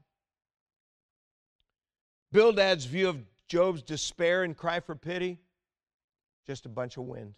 Bildad's 2.32 2.85
view 2.85 3.08
of 3.08 3.18
Job's 3.49 3.82
despair 3.82 4.42
and 4.44 4.56
cry 4.56 4.80
for 4.80 4.94
pity, 4.94 5.38
just 6.47 6.66
a 6.66 6.68
bunch 6.68 6.97
of 6.97 7.04
wind. 7.04 7.35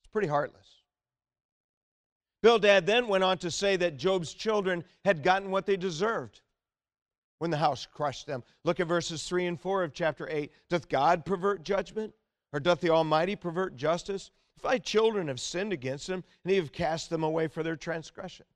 It's 0.00 0.12
pretty 0.12 0.28
heartless. 0.28 0.66
Bildad 2.42 2.86
then 2.86 3.08
went 3.08 3.24
on 3.24 3.38
to 3.38 3.50
say 3.50 3.76
that 3.76 3.96
Job's 3.96 4.32
children 4.32 4.84
had 5.04 5.22
gotten 5.22 5.50
what 5.50 5.66
they 5.66 5.76
deserved 5.76 6.40
when 7.38 7.50
the 7.50 7.56
house 7.56 7.86
crushed 7.86 8.26
them. 8.26 8.42
Look 8.64 8.80
at 8.80 8.86
verses 8.86 9.24
3 9.24 9.46
and 9.46 9.60
4 9.60 9.84
of 9.84 9.92
chapter 9.92 10.28
8. 10.30 10.50
Doth 10.68 10.88
God 10.88 11.24
pervert 11.24 11.64
judgment? 11.64 12.14
Or 12.52 12.60
doth 12.60 12.80
the 12.80 12.90
Almighty 12.90 13.36
pervert 13.36 13.76
justice? 13.76 14.30
If 14.56 14.62
thy 14.62 14.78
children 14.78 15.28
have 15.28 15.40
sinned 15.40 15.72
against 15.72 16.08
him, 16.08 16.24
and 16.42 16.50
he 16.50 16.56
have 16.56 16.72
cast 16.72 17.10
them 17.10 17.22
away 17.22 17.46
for 17.46 17.62
their 17.62 17.76
transgression. 17.76 18.46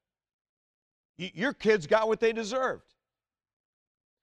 Your 1.16 1.52
kids 1.52 1.86
got 1.86 2.08
what 2.08 2.18
they 2.18 2.32
deserved. 2.32 2.94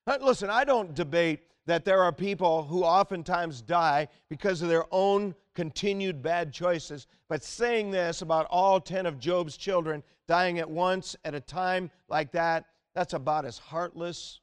Uh, 0.07 0.17
listen, 0.21 0.49
I 0.49 0.63
don't 0.63 0.93
debate 0.95 1.41
that 1.65 1.85
there 1.85 2.01
are 2.01 2.11
people 2.11 2.63
who 2.63 2.83
oftentimes 2.83 3.61
die 3.61 4.07
because 4.29 4.61
of 4.61 4.69
their 4.69 4.85
own 4.91 5.35
continued 5.53 6.21
bad 6.21 6.51
choices. 6.51 7.05
But 7.27 7.43
saying 7.43 7.91
this 7.91 8.21
about 8.21 8.47
all 8.49 8.79
10 8.79 9.05
of 9.05 9.19
Job's 9.19 9.55
children 9.55 10.03
dying 10.27 10.59
at 10.59 10.69
once 10.69 11.15
at 11.23 11.35
a 11.35 11.39
time 11.39 11.91
like 12.07 12.31
that, 12.31 12.65
that's 12.95 13.13
about 13.13 13.45
as 13.45 13.57
heartless 13.57 14.41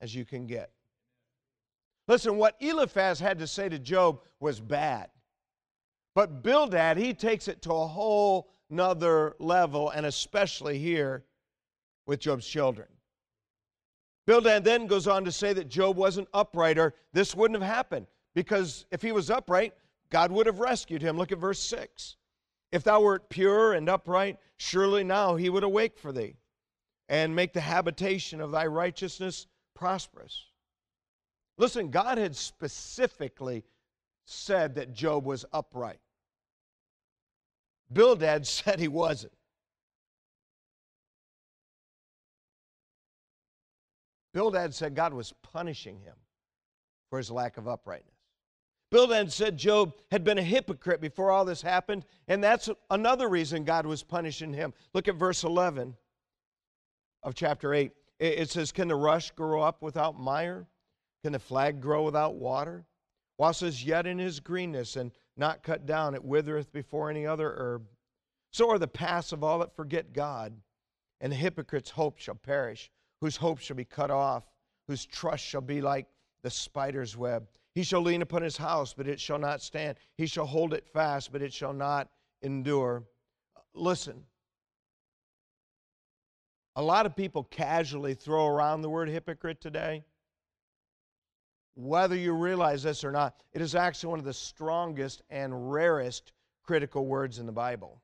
as 0.00 0.14
you 0.14 0.24
can 0.24 0.46
get. 0.46 0.70
Listen, 2.08 2.36
what 2.36 2.56
Eliphaz 2.60 3.20
had 3.20 3.38
to 3.38 3.46
say 3.46 3.68
to 3.68 3.78
Job 3.78 4.20
was 4.40 4.60
bad. 4.60 5.10
But 6.14 6.42
Bildad, 6.42 6.96
he 6.96 7.14
takes 7.14 7.48
it 7.48 7.62
to 7.62 7.72
a 7.72 7.86
whole 7.86 8.50
nother 8.68 9.34
level, 9.38 9.90
and 9.90 10.04
especially 10.04 10.78
here 10.78 11.24
with 12.06 12.20
Job's 12.20 12.46
children. 12.46 12.88
Bildad 14.26 14.64
then 14.64 14.86
goes 14.86 15.08
on 15.08 15.24
to 15.24 15.32
say 15.32 15.52
that 15.52 15.68
Job 15.68 15.96
wasn't 15.96 16.28
upright, 16.32 16.78
or 16.78 16.94
this 17.12 17.34
wouldn't 17.34 17.60
have 17.60 17.74
happened, 17.74 18.06
because 18.34 18.86
if 18.90 19.02
he 19.02 19.12
was 19.12 19.30
upright, 19.30 19.74
God 20.10 20.30
would 20.30 20.46
have 20.46 20.60
rescued 20.60 21.02
him. 21.02 21.16
Look 21.16 21.32
at 21.32 21.38
verse 21.38 21.58
6. 21.58 22.16
If 22.70 22.84
thou 22.84 23.02
wert 23.02 23.28
pure 23.28 23.72
and 23.72 23.88
upright, 23.88 24.38
surely 24.56 25.04
now 25.04 25.36
he 25.36 25.50
would 25.50 25.64
awake 25.64 25.98
for 25.98 26.12
thee, 26.12 26.36
and 27.08 27.34
make 27.34 27.52
the 27.52 27.60
habitation 27.60 28.40
of 28.40 28.52
thy 28.52 28.66
righteousness 28.66 29.46
prosperous. 29.74 30.46
Listen, 31.58 31.90
God 31.90 32.18
had 32.18 32.36
specifically 32.36 33.64
said 34.24 34.76
that 34.76 34.94
Job 34.94 35.24
was 35.24 35.44
upright. 35.52 36.00
Bildad 37.92 38.46
said 38.46 38.78
he 38.78 38.88
wasn't. 38.88 39.32
Bildad 44.32 44.74
said 44.74 44.94
God 44.94 45.12
was 45.12 45.32
punishing 45.42 46.00
him 46.00 46.14
for 47.10 47.18
his 47.18 47.30
lack 47.30 47.56
of 47.56 47.68
uprightness. 47.68 48.14
Bildad 48.90 49.32
said 49.32 49.56
Job 49.56 49.94
had 50.10 50.22
been 50.22 50.38
a 50.38 50.42
hypocrite 50.42 51.00
before 51.00 51.30
all 51.30 51.44
this 51.44 51.62
happened, 51.62 52.04
and 52.28 52.44
that's 52.44 52.68
another 52.90 53.28
reason 53.28 53.64
God 53.64 53.86
was 53.86 54.02
punishing 54.02 54.52
him. 54.52 54.74
Look 54.92 55.08
at 55.08 55.14
verse 55.14 55.44
11 55.44 55.96
of 57.22 57.34
chapter 57.34 57.72
8. 57.72 57.92
It 58.18 58.50
says, 58.50 58.70
Can 58.70 58.88
the 58.88 58.94
rush 58.94 59.30
grow 59.30 59.62
up 59.62 59.82
without 59.82 60.20
mire? 60.20 60.66
Can 61.22 61.32
the 61.32 61.38
flag 61.38 61.80
grow 61.80 62.02
without 62.02 62.34
water? 62.34 62.84
Whilst 63.38 63.62
it 63.62 63.68
is 63.68 63.84
yet 63.84 64.06
in 64.06 64.18
his 64.18 64.40
greenness 64.40 64.96
and 64.96 65.10
not 65.36 65.62
cut 65.62 65.86
down, 65.86 66.14
it 66.14 66.22
withereth 66.22 66.72
before 66.72 67.10
any 67.10 67.26
other 67.26 67.54
herb. 67.56 67.88
So 68.52 68.70
are 68.70 68.78
the 68.78 68.88
paths 68.88 69.32
of 69.32 69.42
all 69.42 69.60
that 69.60 69.74
forget 69.74 70.12
God, 70.12 70.52
and 71.20 71.32
the 71.32 71.36
hypocrite's 71.36 71.90
hope 71.90 72.18
shall 72.18 72.34
perish 72.34 72.90
whose 73.22 73.36
hope 73.36 73.60
shall 73.60 73.76
be 73.76 73.84
cut 73.84 74.10
off, 74.10 74.42
whose 74.88 75.06
trust 75.06 75.44
shall 75.44 75.60
be 75.60 75.80
like 75.80 76.06
the 76.42 76.50
spider's 76.50 77.16
web. 77.16 77.46
He 77.72 77.84
shall 77.84 78.00
lean 78.00 78.20
upon 78.20 78.42
his 78.42 78.56
house, 78.56 78.92
but 78.92 79.06
it 79.06 79.20
shall 79.20 79.38
not 79.38 79.62
stand. 79.62 79.96
He 80.18 80.26
shall 80.26 80.44
hold 80.44 80.74
it 80.74 80.88
fast, 80.88 81.30
but 81.30 81.40
it 81.40 81.52
shall 81.52 81.72
not 81.72 82.08
endure. 82.42 83.04
Listen, 83.74 84.24
a 86.74 86.82
lot 86.82 87.06
of 87.06 87.14
people 87.14 87.44
casually 87.44 88.14
throw 88.14 88.48
around 88.48 88.82
the 88.82 88.90
word 88.90 89.08
hypocrite 89.08 89.60
today. 89.60 90.02
Whether 91.76 92.16
you 92.16 92.32
realize 92.32 92.82
this 92.82 93.04
or 93.04 93.12
not, 93.12 93.36
it 93.52 93.62
is 93.62 93.76
actually 93.76 94.10
one 94.10 94.18
of 94.18 94.24
the 94.24 94.34
strongest 94.34 95.22
and 95.30 95.70
rarest 95.72 96.32
critical 96.64 97.06
words 97.06 97.38
in 97.38 97.46
the 97.46 97.52
Bible. 97.52 98.02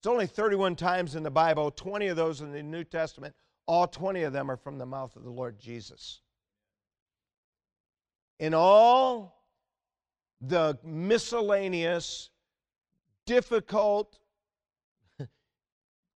It's 0.00 0.06
only 0.06 0.26
31 0.26 0.76
times 0.76 1.14
in 1.14 1.22
the 1.22 1.30
Bible, 1.30 1.70
20 1.70 2.08
of 2.08 2.16
those 2.16 2.42
in 2.42 2.52
the 2.52 2.62
New 2.62 2.84
Testament. 2.84 3.34
All 3.68 3.86
20 3.86 4.22
of 4.22 4.32
them 4.32 4.50
are 4.50 4.56
from 4.56 4.78
the 4.78 4.86
mouth 4.86 5.14
of 5.14 5.22
the 5.22 5.30
Lord 5.30 5.60
Jesus. 5.60 6.22
In 8.40 8.54
all 8.54 9.44
the 10.40 10.78
miscellaneous, 10.82 12.30
difficult, 13.26 14.18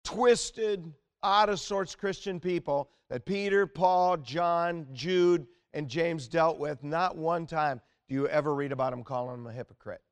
twisted, 0.05 0.93
out 1.23 1.49
of 1.49 1.59
sorts 1.59 1.97
Christian 1.97 2.39
people 2.39 2.91
that 3.09 3.25
Peter, 3.25 3.67
Paul, 3.67 4.19
John, 4.19 4.87
Jude, 4.93 5.47
and 5.73 5.89
James 5.89 6.29
dealt 6.29 6.59
with, 6.59 6.85
not 6.85 7.17
one 7.17 7.47
time 7.47 7.81
do 8.09 8.15
you 8.15 8.29
ever 8.29 8.55
read 8.55 8.73
about 8.73 8.91
them 8.91 9.03
calling 9.03 9.35
him 9.35 9.47
a 9.47 9.53
hypocrite. 9.53 10.03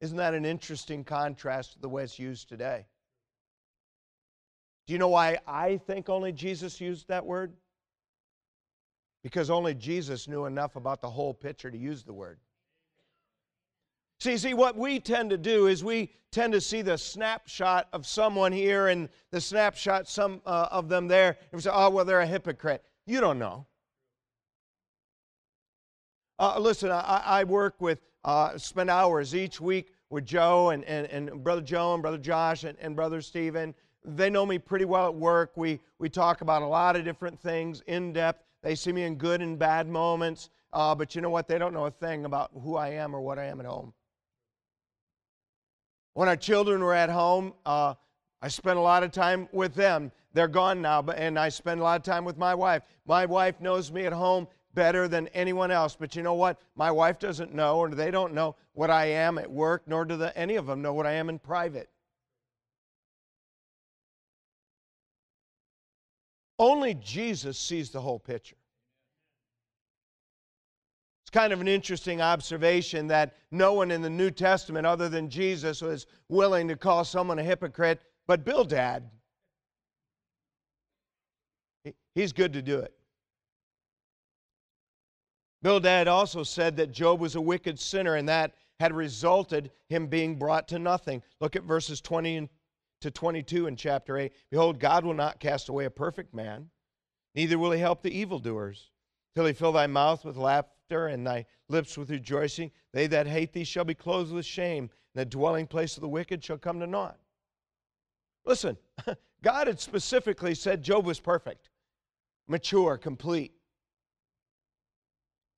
Isn't 0.00 0.18
that 0.18 0.34
an 0.34 0.44
interesting 0.44 1.04
contrast 1.04 1.72
to 1.72 1.78
the 1.80 1.88
way 1.88 2.04
it's 2.04 2.18
used 2.18 2.48
today? 2.48 2.86
Do 4.86 4.92
you 4.92 4.98
know 4.98 5.08
why 5.08 5.38
I 5.46 5.78
think 5.78 6.08
only 6.08 6.32
Jesus 6.32 6.80
used 6.80 7.08
that 7.08 7.26
word? 7.26 7.52
Because 9.22 9.50
only 9.50 9.74
Jesus 9.74 10.28
knew 10.28 10.44
enough 10.44 10.76
about 10.76 11.00
the 11.00 11.10
whole 11.10 11.34
picture 11.34 11.70
to 11.70 11.78
use 11.78 12.04
the 12.04 12.12
word. 12.12 12.38
See, 14.20 14.38
see, 14.38 14.54
what 14.54 14.76
we 14.76 15.00
tend 15.00 15.30
to 15.30 15.36
do 15.36 15.66
is 15.66 15.82
we 15.84 16.12
tend 16.30 16.52
to 16.52 16.60
see 16.60 16.82
the 16.82 16.96
snapshot 16.96 17.88
of 17.92 18.06
someone 18.06 18.52
here 18.52 18.88
and 18.88 19.08
the 19.30 19.40
snapshot 19.40 20.08
some 20.08 20.40
uh, 20.46 20.68
of 20.70 20.88
them 20.88 21.08
there, 21.08 21.30
and 21.30 21.52
we 21.52 21.60
say, 21.60 21.70
"Oh, 21.72 21.90
well, 21.90 22.04
they're 22.04 22.20
a 22.20 22.26
hypocrite." 22.26 22.82
You 23.04 23.20
don't 23.20 23.38
know. 23.38 23.66
Uh, 26.38 26.58
listen, 26.58 26.90
I, 26.90 27.22
I, 27.24 27.44
work 27.44 27.80
with, 27.80 28.00
uh, 28.24 28.58
spend 28.58 28.90
hours 28.90 29.34
each 29.34 29.58
week 29.58 29.92
with 30.10 30.26
Joe 30.26 30.70
and, 30.70 30.84
and, 30.84 31.06
and 31.06 31.42
Brother 31.42 31.62
Joe 31.62 31.94
and 31.94 32.02
Brother 32.02 32.18
Josh 32.18 32.64
and, 32.64 32.76
and 32.78 32.94
Brother 32.94 33.22
Stephen 33.22 33.74
they 34.06 34.30
know 34.30 34.46
me 34.46 34.58
pretty 34.58 34.84
well 34.84 35.06
at 35.06 35.14
work. 35.14 35.52
We, 35.56 35.80
we 35.98 36.08
talk 36.08 36.40
about 36.40 36.62
a 36.62 36.66
lot 36.66 36.94
of 36.96 37.04
different 37.04 37.40
things 37.40 37.82
in 37.86 38.12
depth. 38.12 38.44
They 38.62 38.74
see 38.74 38.92
me 38.92 39.02
in 39.02 39.16
good 39.16 39.42
and 39.42 39.58
bad 39.58 39.88
moments. 39.88 40.50
Uh, 40.72 40.94
but 40.94 41.14
you 41.14 41.20
know 41.20 41.30
what? 41.30 41.48
They 41.48 41.58
don't 41.58 41.74
know 41.74 41.86
a 41.86 41.90
thing 41.90 42.24
about 42.24 42.50
who 42.62 42.76
I 42.76 42.90
am 42.90 43.14
or 43.14 43.20
what 43.20 43.38
I 43.38 43.44
am 43.44 43.60
at 43.60 43.66
home. 43.66 43.92
When 46.14 46.28
our 46.28 46.36
children 46.36 46.82
were 46.82 46.94
at 46.94 47.10
home, 47.10 47.52
uh, 47.66 47.94
I 48.40 48.48
spent 48.48 48.78
a 48.78 48.82
lot 48.82 49.02
of 49.02 49.10
time 49.10 49.48
with 49.52 49.74
them. 49.74 50.12
They're 50.32 50.48
gone 50.48 50.80
now, 50.80 51.02
but, 51.02 51.18
and 51.18 51.38
I 51.38 51.48
spend 51.48 51.80
a 51.80 51.82
lot 51.82 51.96
of 51.96 52.04
time 52.04 52.24
with 52.24 52.36
my 52.36 52.54
wife. 52.54 52.82
My 53.06 53.26
wife 53.26 53.60
knows 53.60 53.90
me 53.90 54.04
at 54.04 54.12
home 54.12 54.46
better 54.74 55.08
than 55.08 55.28
anyone 55.28 55.70
else. 55.70 55.96
But 55.98 56.14
you 56.14 56.22
know 56.22 56.34
what? 56.34 56.60
My 56.76 56.90
wife 56.90 57.18
doesn't 57.18 57.54
know, 57.54 57.78
or 57.78 57.88
they 57.88 58.10
don't 58.10 58.34
know 58.34 58.54
what 58.74 58.90
I 58.90 59.06
am 59.06 59.38
at 59.38 59.50
work, 59.50 59.82
nor 59.86 60.04
do 60.04 60.16
the, 60.16 60.36
any 60.38 60.56
of 60.56 60.66
them 60.66 60.82
know 60.82 60.92
what 60.92 61.06
I 61.06 61.12
am 61.12 61.28
in 61.28 61.38
private. 61.38 61.88
Only 66.58 66.94
Jesus 66.94 67.58
sees 67.58 67.90
the 67.90 68.00
whole 68.00 68.18
picture. 68.18 68.56
It's 71.22 71.30
kind 71.30 71.52
of 71.52 71.60
an 71.60 71.68
interesting 71.68 72.20
observation 72.20 73.08
that 73.08 73.34
no 73.50 73.72
one 73.72 73.90
in 73.90 74.00
the 74.00 74.08
New 74.08 74.30
Testament, 74.30 74.86
other 74.86 75.08
than 75.08 75.28
Jesus, 75.28 75.82
was 75.82 76.06
willing 76.28 76.68
to 76.68 76.76
call 76.76 77.04
someone 77.04 77.38
a 77.38 77.42
hypocrite, 77.42 78.00
but 78.26 78.44
Bildad. 78.44 79.10
He's 82.14 82.32
good 82.32 82.52
to 82.52 82.62
do 82.62 82.78
it. 82.78 82.94
Bildad 85.62 86.06
also 86.06 86.44
said 86.44 86.76
that 86.76 86.92
Job 86.92 87.20
was 87.20 87.34
a 87.34 87.40
wicked 87.40 87.78
sinner, 87.80 88.14
and 88.14 88.28
that 88.28 88.54
had 88.78 88.94
resulted 88.94 89.72
him 89.88 90.06
being 90.06 90.36
brought 90.36 90.68
to 90.68 90.78
nothing. 90.78 91.22
Look 91.40 91.56
at 91.56 91.64
verses 91.64 92.00
20 92.00 92.36
and 92.36 92.48
to 93.00 93.10
22 93.10 93.66
in 93.66 93.76
chapter 93.76 94.16
8 94.16 94.32
Behold, 94.50 94.80
God 94.80 95.04
will 95.04 95.14
not 95.14 95.40
cast 95.40 95.68
away 95.68 95.84
a 95.84 95.90
perfect 95.90 96.34
man, 96.34 96.70
neither 97.34 97.58
will 97.58 97.72
he 97.72 97.80
help 97.80 98.02
the 98.02 98.16
evildoers, 98.16 98.90
till 99.34 99.46
he 99.46 99.52
fill 99.52 99.72
thy 99.72 99.86
mouth 99.86 100.24
with 100.24 100.36
laughter 100.36 101.08
and 101.08 101.26
thy 101.26 101.46
lips 101.68 101.98
with 101.98 102.10
rejoicing. 102.10 102.70
They 102.92 103.06
that 103.08 103.26
hate 103.26 103.52
thee 103.52 103.64
shall 103.64 103.84
be 103.84 103.94
clothed 103.94 104.32
with 104.32 104.46
shame, 104.46 104.90
and 105.14 105.20
the 105.20 105.24
dwelling 105.24 105.66
place 105.66 105.96
of 105.96 106.00
the 106.00 106.08
wicked 106.08 106.42
shall 106.42 106.58
come 106.58 106.80
to 106.80 106.86
naught. 106.86 107.18
Listen, 108.44 108.76
God 109.42 109.66
had 109.66 109.80
specifically 109.80 110.54
said 110.54 110.82
Job 110.82 111.04
was 111.04 111.20
perfect, 111.20 111.68
mature, 112.46 112.96
complete. 112.96 113.52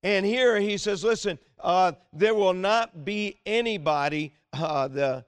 And 0.01 0.25
here 0.25 0.59
he 0.59 0.77
says, 0.77 1.03
listen, 1.03 1.39
uh, 1.59 1.91
there 2.13 2.33
will 2.33 2.53
not 2.53 3.03
be 3.03 3.39
anybody, 3.45 4.33
uh, 4.53 4.87
the, 4.87 5.25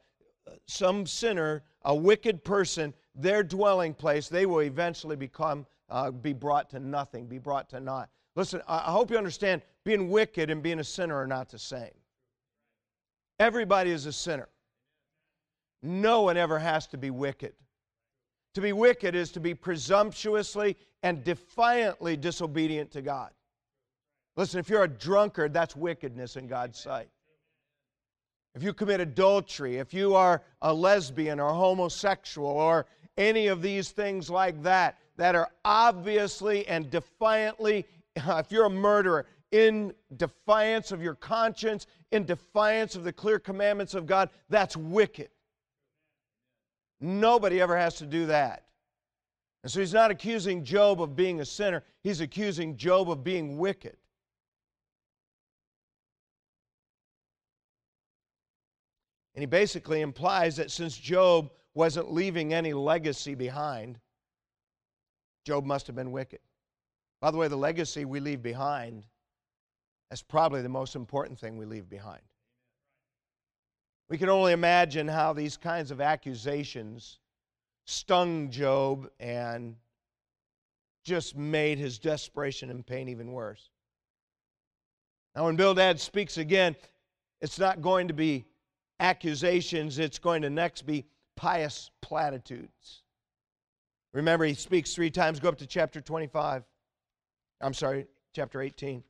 some 0.65 1.05
sinner 1.05 1.63
a 1.83 1.95
wicked 1.95 2.43
person, 2.43 2.93
their 3.15 3.43
dwelling 3.43 3.93
place, 3.93 4.29
they 4.29 4.45
will 4.45 4.61
eventually 4.61 5.15
become, 5.15 5.65
uh, 5.89 6.11
be 6.11 6.33
brought 6.33 6.69
to 6.69 6.79
nothing, 6.79 7.25
be 7.25 7.37
brought 7.37 7.69
to 7.69 7.79
naught. 7.79 8.09
Listen, 8.35 8.61
I 8.67 8.91
hope 8.91 9.11
you 9.11 9.17
understand 9.17 9.61
being 9.83 10.09
wicked 10.09 10.49
and 10.49 10.63
being 10.63 10.79
a 10.79 10.83
sinner 10.83 11.15
are 11.15 11.27
not 11.27 11.49
the 11.49 11.59
same. 11.59 11.91
Everybody 13.39 13.91
is 13.91 14.05
a 14.05 14.13
sinner. 14.13 14.47
No 15.81 16.21
one 16.21 16.37
ever 16.37 16.59
has 16.59 16.87
to 16.87 16.97
be 16.97 17.09
wicked. 17.09 17.53
To 18.53 18.61
be 18.61 18.73
wicked 18.73 19.15
is 19.15 19.31
to 19.31 19.39
be 19.39 19.53
presumptuously 19.53 20.77
and 21.03 21.23
defiantly 21.23 22.15
disobedient 22.15 22.91
to 22.91 23.01
God. 23.01 23.31
Listen, 24.35 24.59
if 24.59 24.69
you're 24.69 24.83
a 24.83 24.87
drunkard, 24.87 25.53
that's 25.53 25.75
wickedness 25.75 26.35
in 26.35 26.47
God's 26.47 26.79
sight 26.79 27.09
if 28.55 28.63
you 28.63 28.73
commit 28.73 28.99
adultery, 28.99 29.77
if 29.77 29.93
you 29.93 30.15
are 30.15 30.41
a 30.61 30.73
lesbian 30.73 31.39
or 31.39 31.53
homosexual 31.53 32.49
or 32.49 32.85
any 33.17 33.47
of 33.47 33.61
these 33.61 33.91
things 33.91 34.29
like 34.29 34.61
that, 34.63 34.97
that 35.17 35.35
are 35.35 35.49
obviously 35.63 36.67
and 36.67 36.89
defiantly 36.89 37.85
if 38.15 38.51
you're 38.51 38.65
a 38.65 38.69
murderer, 38.69 39.25
in 39.51 39.93
defiance 40.15 40.91
of 40.91 41.01
your 41.01 41.15
conscience, 41.15 41.87
in 42.11 42.25
defiance 42.25 42.95
of 42.95 43.03
the 43.03 43.11
clear 43.11 43.37
commandments 43.37 43.93
of 43.93 44.05
God, 44.05 44.29
that's 44.49 44.77
wicked. 44.77 45.29
Nobody 47.01 47.59
ever 47.59 47.77
has 47.77 47.95
to 47.95 48.05
do 48.05 48.27
that. 48.27 48.65
And 49.63 49.71
so 49.71 49.79
he's 49.79 49.93
not 49.93 50.09
accusing 50.11 50.63
Job 50.63 51.01
of 51.01 51.15
being 51.15 51.41
a 51.41 51.45
sinner, 51.45 51.83
he's 52.01 52.21
accusing 52.21 52.77
Job 52.77 53.09
of 53.09 53.23
being 53.23 53.57
wicked. 53.57 53.97
And 59.35 59.41
he 59.41 59.45
basically 59.45 60.01
implies 60.01 60.57
that 60.57 60.71
since 60.71 60.97
Job 60.97 61.51
wasn't 61.73 62.11
leaving 62.11 62.53
any 62.53 62.73
legacy 62.73 63.33
behind, 63.33 63.99
Job 65.45 65.65
must 65.65 65.87
have 65.87 65.95
been 65.95 66.11
wicked. 66.11 66.39
By 67.21 67.31
the 67.31 67.37
way, 67.37 67.47
the 67.47 67.55
legacy 67.55 68.03
we 68.03 68.19
leave 68.19 68.41
behind 68.41 69.05
is 70.11 70.21
probably 70.21 70.61
the 70.61 70.69
most 70.69 70.95
important 70.95 71.39
thing 71.39 71.57
we 71.57 71.65
leave 71.65 71.89
behind. 71.89 72.21
We 74.09 74.17
can 74.17 74.27
only 74.27 74.51
imagine 74.51 75.07
how 75.07 75.31
these 75.31 75.55
kinds 75.55 75.89
of 75.89 76.01
accusations 76.01 77.19
stung 77.85 78.49
Job 78.49 79.09
and 79.19 79.77
just 81.03 81.37
made 81.37 81.77
his 81.77 81.97
desperation 81.97 82.69
and 82.69 82.85
pain 82.85 83.07
even 83.07 83.31
worse. 83.31 83.69
Now, 85.35 85.45
when 85.45 85.55
Bildad 85.55 85.99
speaks 85.99 86.37
again, 86.37 86.75
it's 87.39 87.57
not 87.57 87.81
going 87.81 88.09
to 88.09 88.13
be 88.13 88.45
accusations, 89.01 89.99
it's 89.99 90.19
going 90.19 90.43
to 90.43 90.49
next 90.49 90.83
be 90.83 91.05
pious 91.35 91.89
platitudes. 92.01 93.01
Remember, 94.13 94.45
he 94.45 94.53
speaks 94.53 94.93
three 94.93 95.09
times. 95.09 95.39
Go 95.39 95.49
up 95.49 95.57
to 95.57 95.67
chapter 95.67 95.99
25. 95.99 96.63
I'm 97.59 97.73
sorry, 97.73 98.07
chapter 98.33 98.61
18. 98.61 99.03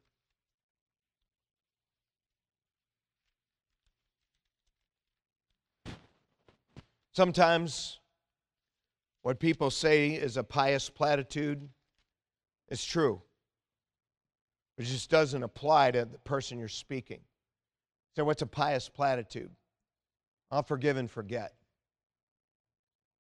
Sometimes 7.14 8.00
what 9.22 9.40
people 9.40 9.70
say 9.70 10.12
is 10.12 10.38
a 10.38 10.44
pious 10.44 10.90
platitude 10.90 11.68
is 12.70 12.84
true. 12.84 13.22
It 14.78 14.84
just 14.84 15.10
doesn't 15.10 15.44
apply 15.44 15.92
to 15.92 16.06
the 16.06 16.18
person 16.20 16.58
you're 16.58 16.70
speaking. 16.70 17.20
So, 18.16 18.24
what's 18.24 18.42
a 18.42 18.48
pious 18.48 18.88
platitude? 18.88 19.52
I'll 20.52 20.64
forgive 20.64 20.98
and 20.98 21.10
forget. 21.10 21.54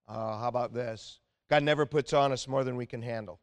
Uh, 0.07 0.37
how 0.37 0.47
about 0.47 0.73
this? 0.73 1.19
God 1.49 1.63
never 1.63 1.85
puts 1.85 2.13
on 2.13 2.31
us 2.31 2.47
more 2.47 2.63
than 2.63 2.75
we 2.75 2.85
can 2.85 3.01
handle. 3.01 3.39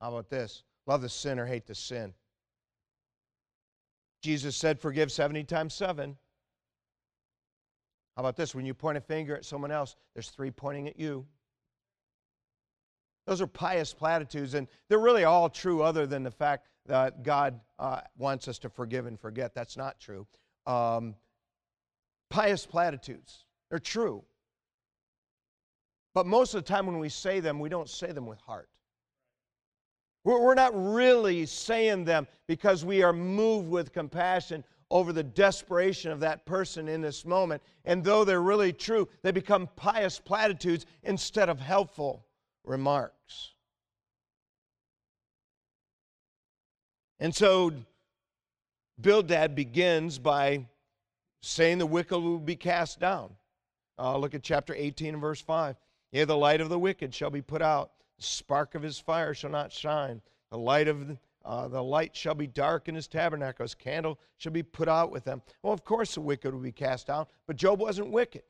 How 0.00 0.08
about 0.08 0.28
this? 0.28 0.64
Love 0.86 1.02
the 1.02 1.08
sinner, 1.08 1.46
hate 1.46 1.66
the 1.66 1.74
sin. 1.74 2.12
Jesus 4.22 4.56
said, 4.56 4.80
forgive 4.80 5.12
70 5.12 5.44
times 5.44 5.74
7. 5.74 6.16
How 8.16 8.22
about 8.22 8.36
this? 8.36 8.54
When 8.54 8.66
you 8.66 8.74
point 8.74 8.98
a 8.98 9.00
finger 9.00 9.36
at 9.36 9.44
someone 9.44 9.70
else, 9.70 9.94
there's 10.14 10.30
three 10.30 10.50
pointing 10.50 10.88
at 10.88 10.98
you. 10.98 11.26
Those 13.26 13.40
are 13.40 13.46
pious 13.46 13.92
platitudes, 13.92 14.54
and 14.54 14.68
they're 14.88 14.98
really 14.98 15.24
all 15.24 15.48
true, 15.48 15.82
other 15.82 16.06
than 16.06 16.22
the 16.22 16.30
fact 16.30 16.68
that 16.86 17.22
God 17.24 17.60
uh, 17.78 18.00
wants 18.16 18.48
us 18.48 18.58
to 18.60 18.68
forgive 18.68 19.06
and 19.06 19.18
forget. 19.18 19.54
That's 19.54 19.76
not 19.76 19.98
true. 19.98 20.26
Um, 20.66 21.14
pious 22.36 22.66
platitudes, 22.66 23.44
they're 23.70 23.78
true. 23.78 24.22
But 26.12 26.26
most 26.26 26.52
of 26.52 26.62
the 26.62 26.68
time 26.68 26.86
when 26.86 26.98
we 26.98 27.08
say 27.08 27.40
them, 27.40 27.58
we 27.58 27.70
don't 27.70 27.88
say 27.88 28.12
them 28.12 28.26
with 28.26 28.40
heart. 28.42 28.68
We're 30.22 30.54
not 30.54 30.72
really 30.74 31.46
saying 31.46 32.04
them 32.04 32.26
because 32.46 32.84
we 32.84 33.02
are 33.02 33.12
moved 33.12 33.70
with 33.70 33.92
compassion 33.92 34.64
over 34.90 35.14
the 35.14 35.22
desperation 35.22 36.10
of 36.10 36.20
that 36.20 36.44
person 36.44 36.88
in 36.88 37.00
this 37.00 37.24
moment. 37.24 37.62
And 37.86 38.04
though 38.04 38.22
they're 38.24 38.42
really 38.42 38.72
true, 38.72 39.08
they 39.22 39.30
become 39.30 39.68
pious 39.74 40.18
platitudes 40.18 40.84
instead 41.04 41.48
of 41.48 41.58
helpful 41.58 42.26
remarks. 42.64 43.52
And 47.18 47.34
so 47.34 47.72
Bildad 49.00 49.54
begins 49.54 50.18
by 50.18 50.66
saying 51.46 51.78
the 51.78 51.86
wicked 51.86 52.18
will 52.18 52.38
be 52.38 52.56
cast 52.56 53.00
down. 53.00 53.30
Uh, 53.98 54.16
look 54.18 54.34
at 54.34 54.42
chapter 54.42 54.74
18 54.74 55.14
and 55.14 55.20
verse 55.20 55.40
5. 55.40 55.76
Yea, 56.12 56.24
the 56.24 56.36
light 56.36 56.60
of 56.60 56.68
the 56.68 56.78
wicked 56.78 57.14
shall 57.14 57.30
be 57.30 57.42
put 57.42 57.62
out, 57.62 57.92
the 58.16 58.22
spark 58.22 58.74
of 58.74 58.82
his 58.82 58.98
fire 58.98 59.34
shall 59.34 59.50
not 59.50 59.72
shine. 59.72 60.20
The 60.50 60.58
light 60.58 60.88
of 60.88 61.16
uh, 61.44 61.68
the 61.68 61.82
light 61.82 62.16
shall 62.16 62.34
be 62.34 62.46
dark 62.46 62.88
in 62.88 62.94
his 62.94 63.06
tabernacle. 63.06 63.62
His 63.62 63.74
candle 63.74 64.18
shall 64.36 64.52
be 64.52 64.64
put 64.64 64.88
out 64.88 65.12
with 65.12 65.24
them. 65.24 65.42
Well, 65.62 65.72
of 65.72 65.84
course, 65.84 66.14
the 66.14 66.20
wicked 66.20 66.52
will 66.52 66.60
be 66.60 66.72
cast 66.72 67.08
out, 67.08 67.30
but 67.46 67.56
Job 67.56 67.80
wasn't 67.80 68.10
wicked. 68.10 68.42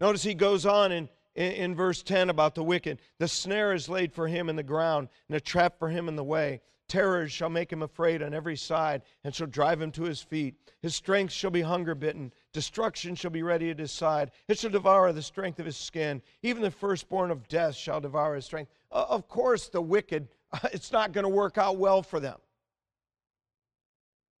Notice 0.00 0.24
he 0.24 0.34
goes 0.34 0.66
on 0.66 0.90
in, 0.90 1.08
in, 1.36 1.52
in 1.52 1.74
verse 1.76 2.02
10 2.02 2.28
about 2.28 2.56
the 2.56 2.64
wicked. 2.64 2.98
The 3.18 3.28
snare 3.28 3.72
is 3.72 3.88
laid 3.88 4.12
for 4.12 4.26
him 4.26 4.48
in 4.48 4.56
the 4.56 4.64
ground, 4.64 5.08
and 5.28 5.36
a 5.36 5.40
trap 5.40 5.78
for 5.78 5.88
him 5.88 6.08
in 6.08 6.16
the 6.16 6.24
way. 6.24 6.60
Terrors 6.92 7.32
shall 7.32 7.48
make 7.48 7.72
him 7.72 7.82
afraid 7.82 8.22
on 8.22 8.34
every 8.34 8.56
side, 8.56 9.00
and 9.24 9.34
shall 9.34 9.46
drive 9.46 9.80
him 9.80 9.90
to 9.92 10.02
his 10.02 10.20
feet. 10.20 10.56
His 10.82 10.94
strength 10.94 11.32
shall 11.32 11.50
be 11.50 11.62
hunger 11.62 11.94
bitten. 11.94 12.34
Destruction 12.52 13.14
shall 13.14 13.30
be 13.30 13.42
ready 13.42 13.70
at 13.70 13.78
his 13.78 13.90
side. 13.90 14.30
It 14.46 14.58
shall 14.58 14.68
devour 14.68 15.10
the 15.12 15.22
strength 15.22 15.58
of 15.58 15.64
his 15.64 15.78
skin. 15.78 16.20
Even 16.42 16.60
the 16.60 16.70
firstborn 16.70 17.30
of 17.30 17.48
death 17.48 17.76
shall 17.76 18.02
devour 18.02 18.34
his 18.34 18.44
strength 18.44 18.70
of 18.92 19.26
course, 19.26 19.68
the 19.68 19.80
wicked, 19.80 20.28
it's 20.72 20.92
not 20.92 21.12
going 21.12 21.24
to 21.24 21.30
work 21.30 21.58
out 21.58 21.78
well 21.78 22.02
for 22.02 22.20
them. 22.20 22.38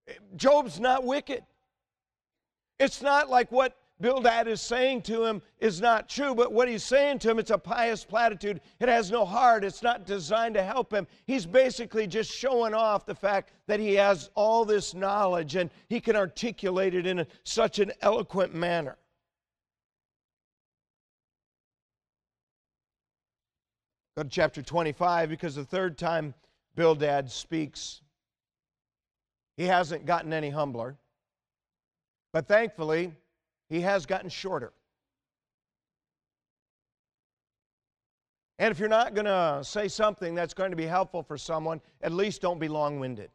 Eh, 0.08 0.12
Job's 0.36 0.78
not 0.78 1.04
wicked. 1.04 1.42
It's 2.78 3.00
not 3.00 3.30
like 3.30 3.50
what 3.50 3.76
Bildad 4.02 4.48
is 4.48 4.60
saying 4.60 5.02
to 5.02 5.24
him 5.24 5.40
is 5.60 5.80
not 5.80 6.08
true, 6.08 6.34
but 6.34 6.52
what 6.52 6.68
he's 6.68 6.82
saying 6.82 7.20
to 7.20 7.30
him, 7.30 7.38
it's 7.38 7.52
a 7.52 7.56
pious 7.56 8.04
platitude. 8.04 8.60
It 8.80 8.88
has 8.88 9.12
no 9.12 9.24
heart. 9.24 9.62
It's 9.62 9.80
not 9.80 10.06
designed 10.06 10.56
to 10.56 10.62
help 10.64 10.92
him. 10.92 11.06
He's 11.24 11.46
basically 11.46 12.08
just 12.08 12.28
showing 12.28 12.74
off 12.74 13.06
the 13.06 13.14
fact 13.14 13.52
that 13.68 13.78
he 13.78 13.94
has 13.94 14.28
all 14.34 14.64
this 14.64 14.92
knowledge 14.92 15.54
and 15.54 15.70
he 15.88 16.00
can 16.00 16.16
articulate 16.16 16.96
it 16.96 17.06
in 17.06 17.20
a, 17.20 17.26
such 17.44 17.78
an 17.78 17.92
eloquent 18.00 18.52
manner. 18.52 18.96
Go 24.16 24.24
to 24.24 24.28
chapter 24.28 24.62
25 24.62 25.28
because 25.28 25.54
the 25.54 25.64
third 25.64 25.96
time 25.96 26.34
Bildad 26.74 27.30
speaks, 27.30 28.00
he 29.56 29.66
hasn't 29.66 30.06
gotten 30.06 30.32
any 30.32 30.50
humbler. 30.50 30.96
But 32.32 32.48
thankfully, 32.48 33.12
he 33.72 33.80
has 33.80 34.04
gotten 34.04 34.28
shorter. 34.28 34.70
And 38.58 38.70
if 38.70 38.78
you're 38.78 38.86
not 38.90 39.14
going 39.14 39.24
to 39.24 39.60
say 39.64 39.88
something 39.88 40.34
that's 40.34 40.52
going 40.52 40.72
to 40.72 40.76
be 40.76 40.84
helpful 40.84 41.22
for 41.22 41.38
someone, 41.38 41.80
at 42.02 42.12
least 42.12 42.42
don't 42.42 42.60
be 42.60 42.68
long 42.68 43.00
winded. 43.00 43.30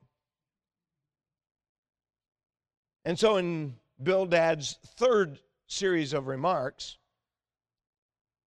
And 3.04 3.17
so, 3.17 3.38
in 3.38 3.78
Bildad's 4.04 4.78
third 4.97 5.39
series 5.65 6.13
of 6.13 6.28
remarks, 6.28 6.97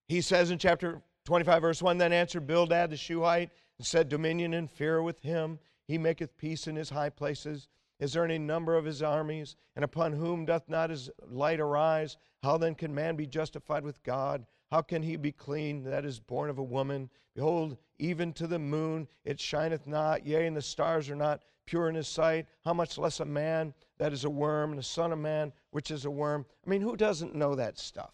he 0.07 0.21
says 0.21 0.49
in 0.49 0.59
chapter 0.59 1.01
25 1.25 1.61
verse 1.61 1.81
1 1.81 1.97
Then 1.97 2.13
answered 2.13 2.47
Bildad 2.47 2.91
the 2.91 2.95
Shuhite 2.95 3.49
and 3.77 3.85
said, 3.85 4.07
Dominion 4.07 4.53
and 4.53 4.71
fear 4.71 5.01
with 5.01 5.21
him. 5.23 5.59
He 5.89 5.97
maketh 5.97 6.37
peace 6.37 6.67
in 6.67 6.77
his 6.77 6.89
high 6.89 7.09
places. 7.09 7.67
Is 8.01 8.13
there 8.13 8.25
any 8.25 8.39
number 8.39 8.75
of 8.75 8.83
his 8.83 9.03
armies? 9.03 9.55
And 9.75 9.85
upon 9.85 10.11
whom 10.11 10.43
doth 10.43 10.67
not 10.67 10.89
his 10.89 11.09
light 11.29 11.59
arise? 11.59 12.17
How 12.41 12.57
then 12.57 12.73
can 12.73 12.93
man 12.93 13.15
be 13.15 13.27
justified 13.27 13.83
with 13.83 14.03
God? 14.03 14.45
How 14.71 14.81
can 14.81 15.03
he 15.03 15.15
be 15.15 15.31
clean 15.31 15.83
that 15.83 16.03
is 16.03 16.19
born 16.19 16.49
of 16.49 16.57
a 16.57 16.63
woman? 16.63 17.11
Behold, 17.35 17.77
even 17.99 18.33
to 18.33 18.47
the 18.47 18.57
moon 18.57 19.07
it 19.23 19.39
shineth 19.39 19.85
not, 19.85 20.25
yea, 20.25 20.47
and 20.47 20.57
the 20.57 20.61
stars 20.61 21.09
are 21.11 21.15
not 21.15 21.43
pure 21.67 21.89
in 21.89 21.95
his 21.95 22.07
sight. 22.07 22.47
How 22.65 22.73
much 22.73 22.97
less 22.97 23.19
a 23.19 23.25
man 23.25 23.73
that 23.99 24.13
is 24.13 24.25
a 24.25 24.29
worm, 24.29 24.71
and 24.71 24.79
a 24.79 24.83
son 24.83 25.11
of 25.11 25.19
man 25.19 25.53
which 25.69 25.91
is 25.91 26.05
a 26.05 26.11
worm? 26.11 26.45
I 26.65 26.69
mean, 26.69 26.81
who 26.81 26.97
doesn't 26.97 27.35
know 27.35 27.53
that 27.53 27.77
stuff? 27.77 28.13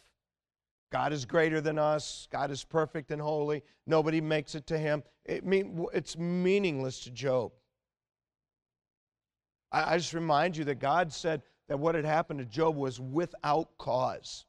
God 0.91 1.13
is 1.13 1.25
greater 1.25 1.61
than 1.61 1.79
us. 1.79 2.27
God 2.31 2.51
is 2.51 2.63
perfect 2.63 3.11
and 3.11 3.21
holy. 3.21 3.63
Nobody 3.85 4.19
makes 4.19 4.53
it 4.53 4.67
to 4.67 4.77
him. 4.77 5.03
It 5.25 5.45
mean, 5.45 5.85
it's 5.93 6.17
meaningless 6.17 7.01
to 7.01 7.11
Job. 7.11 7.51
I, 9.71 9.93
I 9.93 9.97
just 9.97 10.13
remind 10.13 10.57
you 10.57 10.63
that 10.65 10.79
God 10.79 11.11
said 11.11 11.41
that 11.67 11.79
what 11.79 11.95
had 11.95 12.05
happened 12.05 12.39
to 12.39 12.45
Job 12.45 12.75
was 12.75 12.99
without 12.99 13.77
cause. 13.77 14.45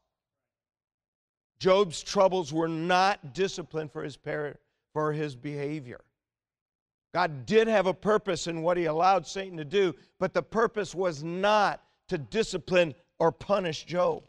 Job's 1.58 2.02
troubles 2.02 2.52
were 2.52 2.68
not 2.68 3.34
discipline 3.34 3.88
for 3.88 4.04
his, 4.04 4.16
for 4.92 5.12
his 5.12 5.34
behavior. 5.34 6.00
God 7.12 7.46
did 7.46 7.68
have 7.68 7.86
a 7.86 7.94
purpose 7.94 8.46
in 8.46 8.62
what 8.62 8.76
he 8.76 8.84
allowed 8.84 9.26
Satan 9.26 9.56
to 9.56 9.64
do, 9.64 9.94
but 10.20 10.34
the 10.34 10.42
purpose 10.42 10.94
was 10.94 11.24
not 11.24 11.82
to 12.08 12.18
discipline 12.18 12.94
or 13.18 13.32
punish 13.32 13.84
Job. 13.84 14.24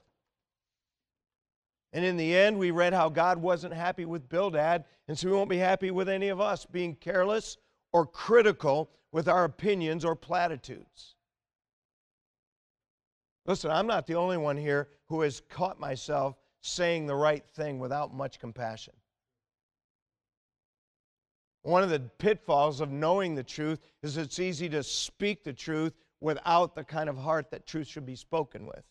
And 1.91 2.05
in 2.05 2.17
the 2.17 2.35
end, 2.35 2.57
we 2.57 2.71
read 2.71 2.93
how 2.93 3.09
God 3.09 3.39
wasn't 3.39 3.73
happy 3.73 4.05
with 4.05 4.29
Bildad, 4.29 4.85
and 5.07 5.17
so 5.17 5.27
he 5.27 5.33
won't 5.33 5.49
be 5.49 5.57
happy 5.57 5.91
with 5.91 6.07
any 6.07 6.29
of 6.29 6.39
us 6.39 6.65
being 6.65 6.95
careless 6.95 7.57
or 7.91 8.05
critical 8.05 8.89
with 9.11 9.27
our 9.27 9.43
opinions 9.43 10.05
or 10.05 10.15
platitudes. 10.15 11.15
Listen, 13.45 13.71
I'm 13.71 13.87
not 13.87 14.05
the 14.05 14.15
only 14.15 14.37
one 14.37 14.57
here 14.57 14.89
who 15.07 15.21
has 15.21 15.41
caught 15.49 15.79
myself 15.79 16.35
saying 16.61 17.07
the 17.07 17.15
right 17.15 17.43
thing 17.55 17.79
without 17.79 18.13
much 18.13 18.39
compassion. 18.39 18.93
One 21.63 21.83
of 21.83 21.89
the 21.89 21.99
pitfalls 21.99 22.79
of 22.79 22.91
knowing 22.91 23.35
the 23.35 23.43
truth 23.43 23.79
is 24.01 24.17
it's 24.17 24.39
easy 24.39 24.69
to 24.69 24.83
speak 24.83 25.43
the 25.43 25.53
truth 25.53 25.93
without 26.21 26.75
the 26.75 26.83
kind 26.83 27.09
of 27.09 27.17
heart 27.17 27.51
that 27.51 27.65
truth 27.65 27.87
should 27.87 28.05
be 28.05 28.15
spoken 28.15 28.65
with. 28.65 28.83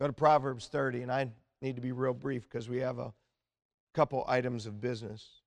Go 0.00 0.06
to 0.06 0.12
Proverbs 0.12 0.66
30, 0.68 1.02
and 1.02 1.12
I 1.12 1.30
need 1.60 1.76
to 1.76 1.82
be 1.82 1.92
real 1.92 2.14
brief 2.14 2.48
because 2.48 2.68
we 2.68 2.78
have 2.78 2.98
a 2.98 3.12
couple 3.92 4.24
items 4.26 4.66
of 4.66 4.80
business. 4.80 5.39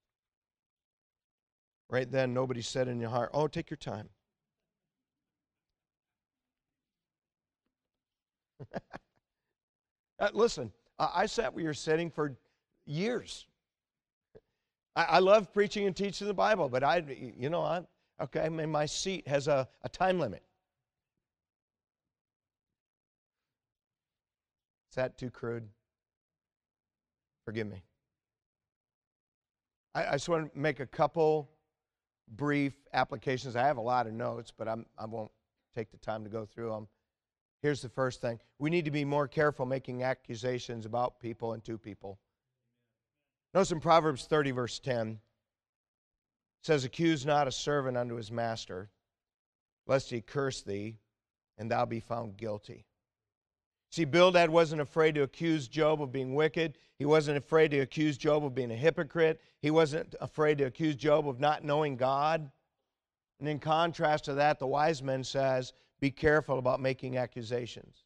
Right 1.94 2.12
then, 2.12 2.34
nobody 2.34 2.64
said 2.64 2.88
in 2.88 3.00
your 3.00 3.12
heart, 3.12 3.30
Oh, 3.36 3.48
take 3.48 3.70
your 3.70 3.78
time. 3.78 4.10
uh, 10.20 10.30
listen, 10.34 10.72
I 10.98 11.28
sat 11.28 11.54
where 11.54 11.64
you're 11.64 11.76
sitting 11.76 12.10
for 12.10 12.36
years. 12.88 13.46
I, 14.96 15.04
I 15.04 15.20
love 15.20 15.54
preaching 15.54 15.86
and 15.86 15.96
teaching 15.96 16.26
the 16.26 16.34
Bible, 16.34 16.68
but 16.68 16.84
I, 16.84 17.04
you 17.38 17.52
know, 17.52 17.62
I'm 17.62 17.86
okay. 18.20 18.42
I 18.42 18.50
mean, 18.50 18.72
my 18.72 18.88
seat 18.88 19.28
has 19.28 19.48
a, 19.48 19.68
a 19.84 19.90
time 19.90 20.18
limit. 20.18 20.42
Is 24.90 24.96
that 24.96 25.16
too 25.16 25.30
crude? 25.30 25.68
Forgive 27.46 27.68
me. 27.68 27.84
I, 29.94 30.08
I 30.08 30.12
just 30.14 30.28
want 30.28 30.52
to 30.52 30.60
make 30.60 30.80
a 30.80 30.88
couple 30.88 31.52
brief 32.36 32.74
applications. 32.94 33.56
I 33.56 33.66
have 33.68 33.78
a 33.78 33.82
lot 33.82 34.08
of 34.08 34.14
notes, 34.14 34.52
but 34.56 34.68
I'm, 34.68 34.86
I 34.98 35.06
won't 35.06 35.32
take 35.76 35.92
the 35.92 35.98
time 35.98 36.24
to 36.24 36.30
go 36.30 36.46
through 36.46 36.72
them. 36.72 36.88
Here's 37.62 37.82
the 37.82 37.90
first 37.90 38.22
thing 38.22 38.40
we 38.60 38.70
need 38.70 38.86
to 38.86 38.92
be 38.92 39.06
more 39.06 39.28
careful 39.28 39.66
making 39.66 40.04
accusations 40.04 40.86
about 40.86 41.20
people 41.20 41.54
and 41.54 41.64
to 41.64 41.78
people. 41.78 42.20
Notice 43.54 43.72
in 43.72 43.80
Proverbs 43.80 44.26
30, 44.26 44.52
verse 44.52 44.80
10, 44.80 45.12
it 45.12 45.18
says, 46.62 46.84
Accuse 46.84 47.26
not 47.26 47.48
a 47.48 47.52
servant 47.52 47.98
unto 47.98 48.16
his 48.16 48.32
master, 48.32 48.90
lest 49.86 50.10
he 50.10 50.22
curse 50.22 50.62
thee, 50.62 50.98
and 51.58 51.70
thou 51.70 51.86
be 51.86 52.00
found 52.00 52.36
guilty. 52.36 52.86
See, 53.94 54.06
Bildad 54.06 54.50
wasn't 54.50 54.82
afraid 54.82 55.14
to 55.14 55.22
accuse 55.22 55.68
Job 55.68 56.02
of 56.02 56.12
being 56.12 56.34
wicked. 56.34 56.80
He 56.98 57.06
wasn't 57.06 57.38
afraid 57.38 57.70
to 57.70 57.82
accuse 57.82 58.18
Job 58.18 58.44
of 58.44 58.56
being 58.56 58.72
a 58.72 58.76
hypocrite. 58.76 59.40
He 59.62 59.70
wasn't 59.70 60.16
afraid 60.20 60.58
to 60.58 60.64
accuse 60.64 60.96
Job 60.96 61.30
of 61.30 61.40
not 61.40 61.64
knowing 61.64 61.96
God. 61.96 62.50
And 63.40 63.48
in 63.48 63.60
contrast 63.60 64.26
to 64.26 64.34
that, 64.34 64.58
the 64.58 64.66
wise 64.66 65.04
man 65.04 65.24
says, 65.24 65.74
Be 66.00 66.10
careful 66.10 66.58
about 66.58 66.82
making 66.82 67.18
accusations. 67.18 68.06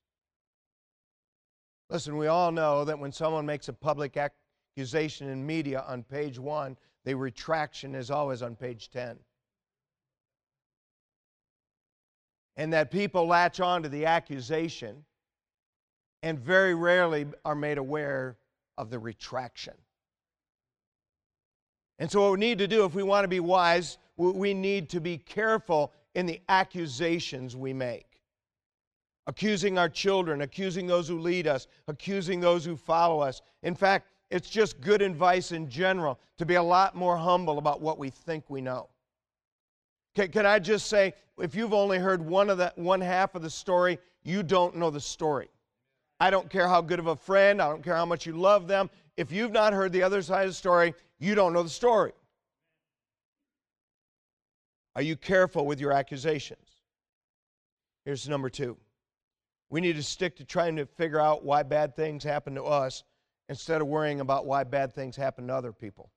Listen, 1.90 2.18
we 2.18 2.28
all 2.28 2.52
know 2.52 2.84
that 2.84 3.00
when 3.00 3.14
someone 3.14 3.46
makes 3.46 3.70
a 3.70 3.74
public 3.74 4.18
accusation 4.18 5.30
in 5.30 5.46
media 5.46 5.86
on 5.88 6.04
page 6.04 6.38
one, 6.38 6.76
the 7.06 7.14
retraction 7.14 7.96
is 7.96 8.12
always 8.12 8.42
on 8.42 8.58
page 8.58 8.90
10. 8.90 9.18
And 12.58 12.74
that 12.74 12.92
people 12.92 13.26
latch 13.26 13.62
on 13.62 13.84
to 13.84 13.88
the 13.88 14.06
accusation 14.06 15.06
and 16.24 16.40
very 16.40 16.76
rarely 16.76 17.26
are 17.46 17.56
made 17.56 17.78
aware 17.78 18.38
of 18.78 18.90
the 18.90 19.00
retraction. 19.00 19.74
And 22.00 22.12
so, 22.12 22.22
what 22.22 22.32
we 22.34 22.40
need 22.40 22.60
to 22.60 22.68
do 22.68 22.86
if 22.86 22.94
we 22.94 23.04
want 23.04 23.24
to 23.24 23.28
be 23.28 23.40
wise, 23.40 23.98
we 24.18 24.54
need 24.54 24.90
to 24.90 25.00
be 25.00 25.18
careful 25.18 25.94
in 26.16 26.26
the 26.26 26.42
accusations 26.50 27.56
we 27.56 27.74
make. 27.74 28.06
Accusing 29.28 29.78
our 29.78 29.90
children, 29.90 30.42
accusing 30.42 30.88
those 30.88 31.08
who 31.08 31.20
lead 31.20 31.48
us, 31.48 31.68
accusing 31.88 32.40
those 32.40 32.64
who 32.64 32.76
follow 32.76 33.20
us. 33.20 33.42
In 33.64 33.76
fact, 33.76 34.08
it's 34.30 34.50
just 34.50 34.80
good 34.82 35.02
advice 35.02 35.52
in 35.52 35.70
general 35.70 36.20
to 36.38 36.46
be 36.46 36.56
a 36.56 36.64
lot 36.64 36.96
more 36.96 37.18
humble 37.18 37.58
about 37.58 37.82
what 37.82 37.98
we 37.98 38.10
think 38.10 38.46
we 38.50 38.62
know. 38.62 38.90
Can, 40.16 40.30
can 40.30 40.46
I 40.46 40.60
just 40.60 40.88
say, 40.88 41.14
if 41.40 41.56
you've 41.56 41.74
only 41.74 42.00
heard 42.00 42.26
one 42.26 42.50
of 42.50 42.58
the 42.58 42.74
one 42.76 43.02
half 43.02 43.36
of 43.36 43.42
the 43.42 43.50
story, 43.50 44.00
you 44.24 44.44
don't 44.44 44.76
know 44.76 44.90
the 44.90 45.00
story. 45.00 45.50
I 46.20 46.30
don't 46.30 46.50
care 46.50 46.68
how 46.68 46.82
good 46.82 47.00
of 47.00 47.08
a 47.08 47.16
friend, 47.16 47.62
I 47.62 47.70
don't 47.70 47.84
care 47.84 47.96
how 47.96 48.06
much 48.06 48.26
you 48.26 48.34
love 48.34 48.68
them. 48.68 48.90
If 49.18 49.32
you've 49.32 49.52
not 49.52 49.74
heard 49.74 49.92
the 49.92 50.04
other 50.04 50.22
side 50.22 50.44
of 50.44 50.50
the 50.50 50.54
story, 50.54 50.94
you 51.20 51.36
don't 51.36 51.54
know 51.54 51.64
the 51.64 51.70
story. 51.70 52.14
Are 54.96 55.02
you 55.02 55.16
careful 55.16 55.66
with 55.66 55.80
your 55.80 55.92
accusations? 55.92 56.82
Here's 58.06 58.28
number 58.28 58.50
two. 58.50 58.78
We 59.70 59.82
need 59.82 59.96
to 59.98 60.04
stick 60.04 60.38
to 60.38 60.46
trying 60.46 60.76
to 60.78 60.86
figure 60.86 61.20
out 61.20 61.44
why 61.44 61.64
bad 61.64 61.96
things 61.96 62.24
happen 62.24 62.56
to 62.56 62.64
us 62.64 63.04
instead 63.50 63.82
of 63.82 63.88
worrying 63.88 64.22
about 64.22 64.46
why 64.46 64.64
bad 64.64 64.96
things 64.96 65.16
happen 65.16 65.48
to 65.48 65.54
other 65.54 65.74
people. 65.74 66.10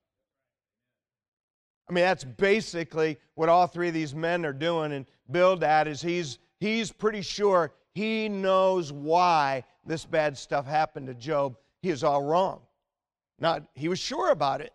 I 1.89 1.93
mean, 1.93 2.03
that's 2.03 2.23
basically 2.23 3.17
what 3.35 3.49
all 3.49 3.67
three 3.67 3.89
of 3.89 3.93
these 3.93 4.15
men 4.15 4.45
are 4.45 4.53
doing. 4.53 4.93
And 4.93 5.05
Bildad 5.29 5.87
is 5.87 6.01
he's 6.01 6.39
he's 6.59 6.91
pretty 6.91 7.21
sure 7.21 7.73
he 7.93 8.29
knows 8.29 8.91
why 8.93 9.65
this 9.85 10.05
bad 10.05 10.37
stuff 10.37 10.65
happened 10.65 11.07
to 11.07 11.13
Job. 11.13 11.57
He 11.81 11.89
is 11.89 12.03
all 12.03 12.23
wrong. 12.23 12.61
Not 13.39 13.63
he 13.73 13.87
was 13.87 13.99
sure 13.99 14.31
about 14.31 14.61
it, 14.61 14.73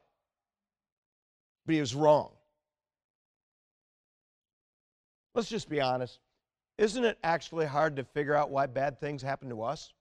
but 1.64 1.74
he 1.74 1.80
was 1.80 1.94
wrong. 1.94 2.30
Let's 5.34 5.48
just 5.48 5.68
be 5.68 5.80
honest. 5.80 6.18
Isn't 6.78 7.04
it 7.04 7.18
actually 7.22 7.66
hard 7.66 7.96
to 7.96 8.04
figure 8.04 8.34
out 8.34 8.50
why 8.50 8.66
bad 8.66 9.00
things 9.00 9.22
happen 9.22 9.48
to 9.50 9.62
us? 9.62 9.92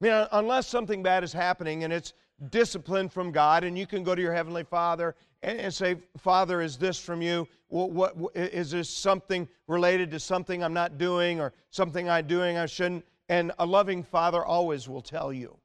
I 0.00 0.04
mean, 0.04 0.26
unless 0.32 0.66
something 0.66 1.02
bad 1.02 1.22
is 1.22 1.32
happening 1.32 1.84
and 1.84 1.92
it's 1.92 2.12
discipline 2.50 3.08
from 3.08 3.30
God, 3.30 3.62
and 3.62 3.78
you 3.78 3.86
can 3.86 4.02
go 4.02 4.14
to 4.14 4.20
your 4.20 4.32
Heavenly 4.32 4.64
Father 4.64 5.14
and, 5.42 5.60
and 5.60 5.72
say, 5.72 5.96
Father, 6.18 6.60
is 6.60 6.76
this 6.76 6.98
from 6.98 7.22
you? 7.22 7.46
What, 7.68 8.16
what, 8.16 8.30
is 8.34 8.72
this 8.72 8.90
something 8.90 9.48
related 9.68 10.10
to 10.10 10.20
something 10.20 10.62
I'm 10.62 10.74
not 10.74 10.98
doing 10.98 11.40
or 11.40 11.52
something 11.70 12.08
I'm 12.08 12.26
doing 12.26 12.58
I 12.58 12.66
shouldn't? 12.66 13.04
And 13.28 13.52
a 13.58 13.66
loving 13.66 14.02
Father 14.02 14.44
always 14.44 14.88
will 14.88 15.02
tell 15.02 15.32
you. 15.32 15.58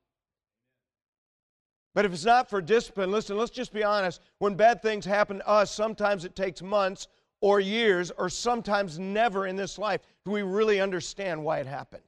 But 1.93 2.05
if 2.05 2.13
it's 2.13 2.25
not 2.25 2.49
for 2.49 2.61
discipline, 2.61 3.11
listen, 3.11 3.37
let's 3.37 3.49
just 3.49 3.73
be 3.73 3.83
honest. 3.83 4.21
When 4.37 4.53
bad 4.53 4.83
things 4.83 5.03
happen 5.03 5.39
to 5.39 5.47
us, 5.47 5.71
sometimes 5.71 6.25
it 6.25 6.35
takes 6.35 6.61
months 6.61 7.07
or 7.41 7.59
years 7.59 8.11
or 8.11 8.29
sometimes 8.29 8.99
never 8.99 9.47
in 9.47 9.55
this 9.55 9.77
life 9.77 10.01
do 10.23 10.31
we 10.31 10.43
really 10.43 10.79
understand 10.79 11.43
why 11.43 11.59
it 11.59 11.67
happened. 11.67 12.03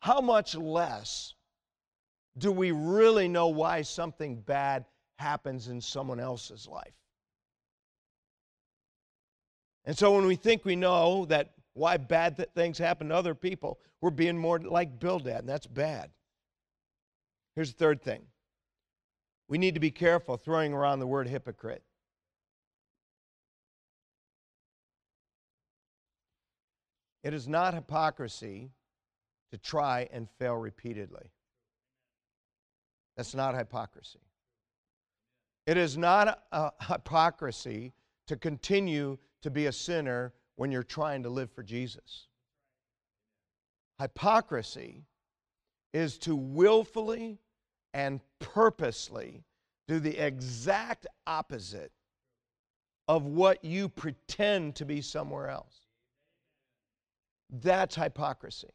How 0.00 0.20
much 0.20 0.54
less 0.54 1.34
do 2.38 2.50
we 2.50 2.72
really 2.72 3.28
know 3.28 3.48
why 3.48 3.82
something 3.82 4.36
bad 4.36 4.86
happens 5.18 5.68
in 5.68 5.80
someone 5.80 6.18
else's 6.18 6.66
life? 6.66 6.94
And 9.84 9.96
so 9.96 10.14
when 10.14 10.26
we 10.26 10.36
think 10.36 10.64
we 10.64 10.76
know 10.76 11.26
that 11.26 11.52
why 11.74 11.96
bad 11.96 12.36
th- 12.36 12.48
things 12.54 12.78
happen 12.78 13.08
to 13.08 13.14
other 13.14 13.34
people, 13.34 13.78
we're 14.00 14.10
being 14.10 14.36
more 14.36 14.58
like 14.58 14.98
Bildad, 14.98 15.40
and 15.40 15.48
that's 15.48 15.66
bad. 15.66 16.10
Here's 17.54 17.72
the 17.72 17.78
third 17.78 18.02
thing 18.02 18.22
we 19.48 19.58
need 19.58 19.74
to 19.74 19.80
be 19.80 19.90
careful 19.90 20.36
throwing 20.36 20.72
around 20.72 21.00
the 21.00 21.06
word 21.06 21.28
hypocrite. 21.28 21.82
It 27.22 27.34
is 27.34 27.46
not 27.46 27.74
hypocrisy 27.74 28.70
to 29.52 29.58
try 29.58 30.08
and 30.12 30.28
fail 30.38 30.56
repeatedly. 30.56 31.30
That's 33.16 33.34
not 33.34 33.54
hypocrisy. 33.54 34.20
It 35.66 35.76
is 35.76 35.96
not 35.96 36.42
a 36.50 36.72
hypocrisy 36.88 37.92
to 38.26 38.36
continue 38.36 39.18
to 39.42 39.50
be 39.50 39.66
a 39.66 39.72
sinner 39.72 40.32
when 40.56 40.70
you're 40.70 40.82
trying 40.82 41.22
to 41.22 41.28
live 41.28 41.50
for 41.50 41.62
Jesus. 41.62 42.26
Hypocrisy 43.98 45.04
is 45.92 46.18
to 46.18 46.34
willfully 46.34 47.38
and 47.94 48.20
purposely 48.38 49.44
do 49.88 50.00
the 50.00 50.18
exact 50.18 51.06
opposite 51.26 51.92
of 53.08 53.24
what 53.24 53.64
you 53.64 53.88
pretend 53.88 54.74
to 54.76 54.84
be 54.84 55.00
somewhere 55.00 55.48
else. 55.48 55.86
That's 57.50 57.94
hypocrisy. 57.94 58.70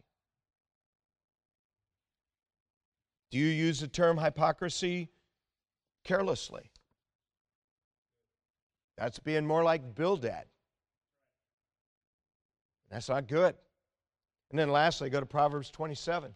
Do 3.31 3.39
you 3.39 3.47
use 3.47 3.79
the 3.79 3.87
term 3.87 4.17
hypocrisy 4.17 5.09
carelessly? 6.03 6.71
That's 8.97 9.19
being 9.19 9.45
more 9.45 9.63
like 9.63 9.95
Bildad. 9.95 10.45
That's 12.89 13.09
not 13.09 13.27
good. 13.27 13.55
And 14.49 14.59
then 14.59 14.71
lastly, 14.71 15.09
go 15.09 15.19
to 15.19 15.25
Proverbs 15.25 15.69
27. 15.69 16.33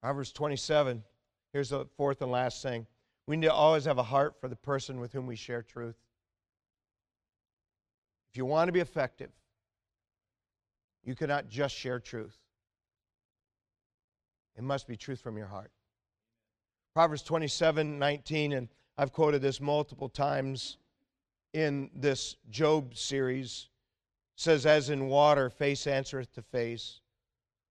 Proverbs 0.00 0.32
27. 0.32 1.02
Here's 1.52 1.68
the 1.68 1.86
fourth 1.96 2.22
and 2.22 2.30
last 2.30 2.62
thing. 2.62 2.86
We 3.26 3.36
need 3.36 3.46
to 3.46 3.52
always 3.52 3.84
have 3.84 3.98
a 3.98 4.02
heart 4.02 4.40
for 4.40 4.48
the 4.48 4.56
person 4.56 4.98
with 4.98 5.12
whom 5.12 5.26
we 5.26 5.36
share 5.36 5.62
truth. 5.62 5.96
If 8.30 8.36
you 8.36 8.46
want 8.46 8.68
to 8.68 8.72
be 8.72 8.80
effective, 8.80 9.30
you 11.04 11.14
cannot 11.14 11.48
just 11.48 11.74
share 11.74 12.00
truth. 12.00 12.36
It 14.56 14.64
must 14.64 14.88
be 14.88 14.96
truth 14.96 15.20
from 15.20 15.36
your 15.36 15.46
heart. 15.46 15.70
Proverbs 16.94 17.22
27 17.22 17.98
19, 17.98 18.52
and 18.52 18.68
I've 18.98 19.12
quoted 19.12 19.40
this 19.42 19.60
multiple 19.60 20.08
times 20.08 20.78
in 21.52 21.90
this 21.94 22.36
Job 22.50 22.96
series, 22.96 23.68
says, 24.36 24.66
As 24.66 24.90
in 24.90 25.08
water, 25.08 25.50
face 25.50 25.86
answereth 25.86 26.32
to 26.34 26.42
face, 26.42 27.00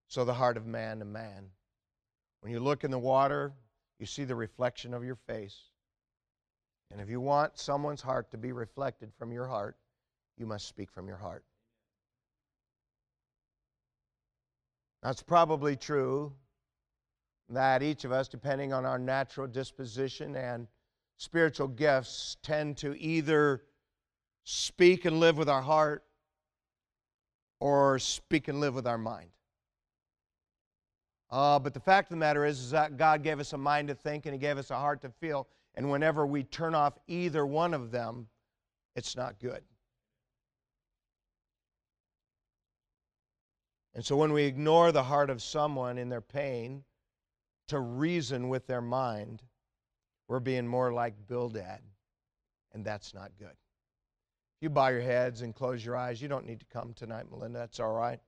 so 0.07 0.23
the 0.23 0.33
heart 0.33 0.57
of 0.57 0.65
man 0.65 0.99
to 0.99 1.05
man. 1.05 1.49
When 2.41 2.51
you 2.51 2.59
look 2.59 2.83
in 2.83 2.91
the 2.91 2.99
water, 2.99 3.53
you 3.99 4.05
see 4.05 4.23
the 4.23 4.35
reflection 4.35 4.93
of 4.93 5.03
your 5.03 5.15
face. 5.15 5.69
And 6.91 6.99
if 6.99 7.09
you 7.09 7.21
want 7.21 7.57
someone's 7.57 8.01
heart 8.01 8.31
to 8.31 8.37
be 8.37 8.51
reflected 8.51 9.11
from 9.17 9.31
your 9.31 9.47
heart, 9.47 9.77
you 10.37 10.45
must 10.45 10.67
speak 10.67 10.91
from 10.91 11.07
your 11.07 11.17
heart. 11.17 11.43
That's 15.01 15.23
probably 15.23 15.75
true 15.75 16.33
that 17.49 17.83
each 17.83 18.05
of 18.05 18.11
us, 18.11 18.27
depending 18.27 18.73
on 18.73 18.85
our 18.85 18.99
natural 18.99 19.47
disposition 19.47 20.35
and 20.35 20.67
spiritual 21.17 21.67
gifts, 21.67 22.37
tend 22.43 22.77
to 22.77 22.99
either 22.99 23.63
speak 24.43 25.05
and 25.05 25.19
live 25.19 25.37
with 25.37 25.49
our 25.49 25.61
heart 25.61 26.03
or 27.59 27.99
speak 27.99 28.47
and 28.47 28.59
live 28.59 28.75
with 28.75 28.87
our 28.87 28.97
mind. 28.97 29.29
Uh, 31.29 31.57
but 31.59 31.73
the 31.73 31.79
fact 31.79 32.07
of 32.07 32.09
the 32.11 32.17
matter 32.17 32.45
is, 32.45 32.59
is 32.59 32.71
that 32.71 32.97
God 32.97 33.23
gave 33.23 33.39
us 33.39 33.53
a 33.53 33.57
mind 33.57 33.87
to 33.87 33.95
think 33.95 34.25
and 34.25 34.33
He 34.33 34.39
gave 34.39 34.57
us 34.57 34.69
a 34.69 34.75
heart 34.75 35.01
to 35.03 35.09
feel. 35.09 35.47
And 35.75 35.89
whenever 35.89 36.25
we 36.25 36.43
turn 36.43 36.75
off 36.75 36.99
either 37.07 37.45
one 37.45 37.73
of 37.73 37.91
them, 37.91 38.27
it's 38.95 39.15
not 39.15 39.39
good. 39.39 39.63
And 43.93 44.05
so 44.05 44.15
when 44.15 44.33
we 44.33 44.43
ignore 44.43 44.91
the 44.91 45.03
heart 45.03 45.29
of 45.29 45.41
someone 45.41 45.97
in 45.97 46.09
their 46.09 46.21
pain 46.21 46.83
to 47.67 47.79
reason 47.79 48.49
with 48.49 48.67
their 48.67 48.81
mind, 48.81 49.43
we're 50.27 50.39
being 50.39 50.67
more 50.67 50.93
like 50.93 51.13
Bildad. 51.27 51.81
And 52.73 52.85
that's 52.85 53.13
not 53.13 53.31
good. 53.37 53.55
You 54.61 54.69
bow 54.69 54.89
your 54.89 55.01
heads 55.01 55.41
and 55.41 55.55
close 55.55 55.83
your 55.83 55.97
eyes. 55.97 56.21
You 56.21 56.27
don't 56.27 56.45
need 56.45 56.59
to 56.59 56.65
come 56.67 56.93
tonight, 56.93 57.25
Melinda. 57.31 57.57
That's 57.57 57.79
all 57.79 57.93
right. 57.93 58.19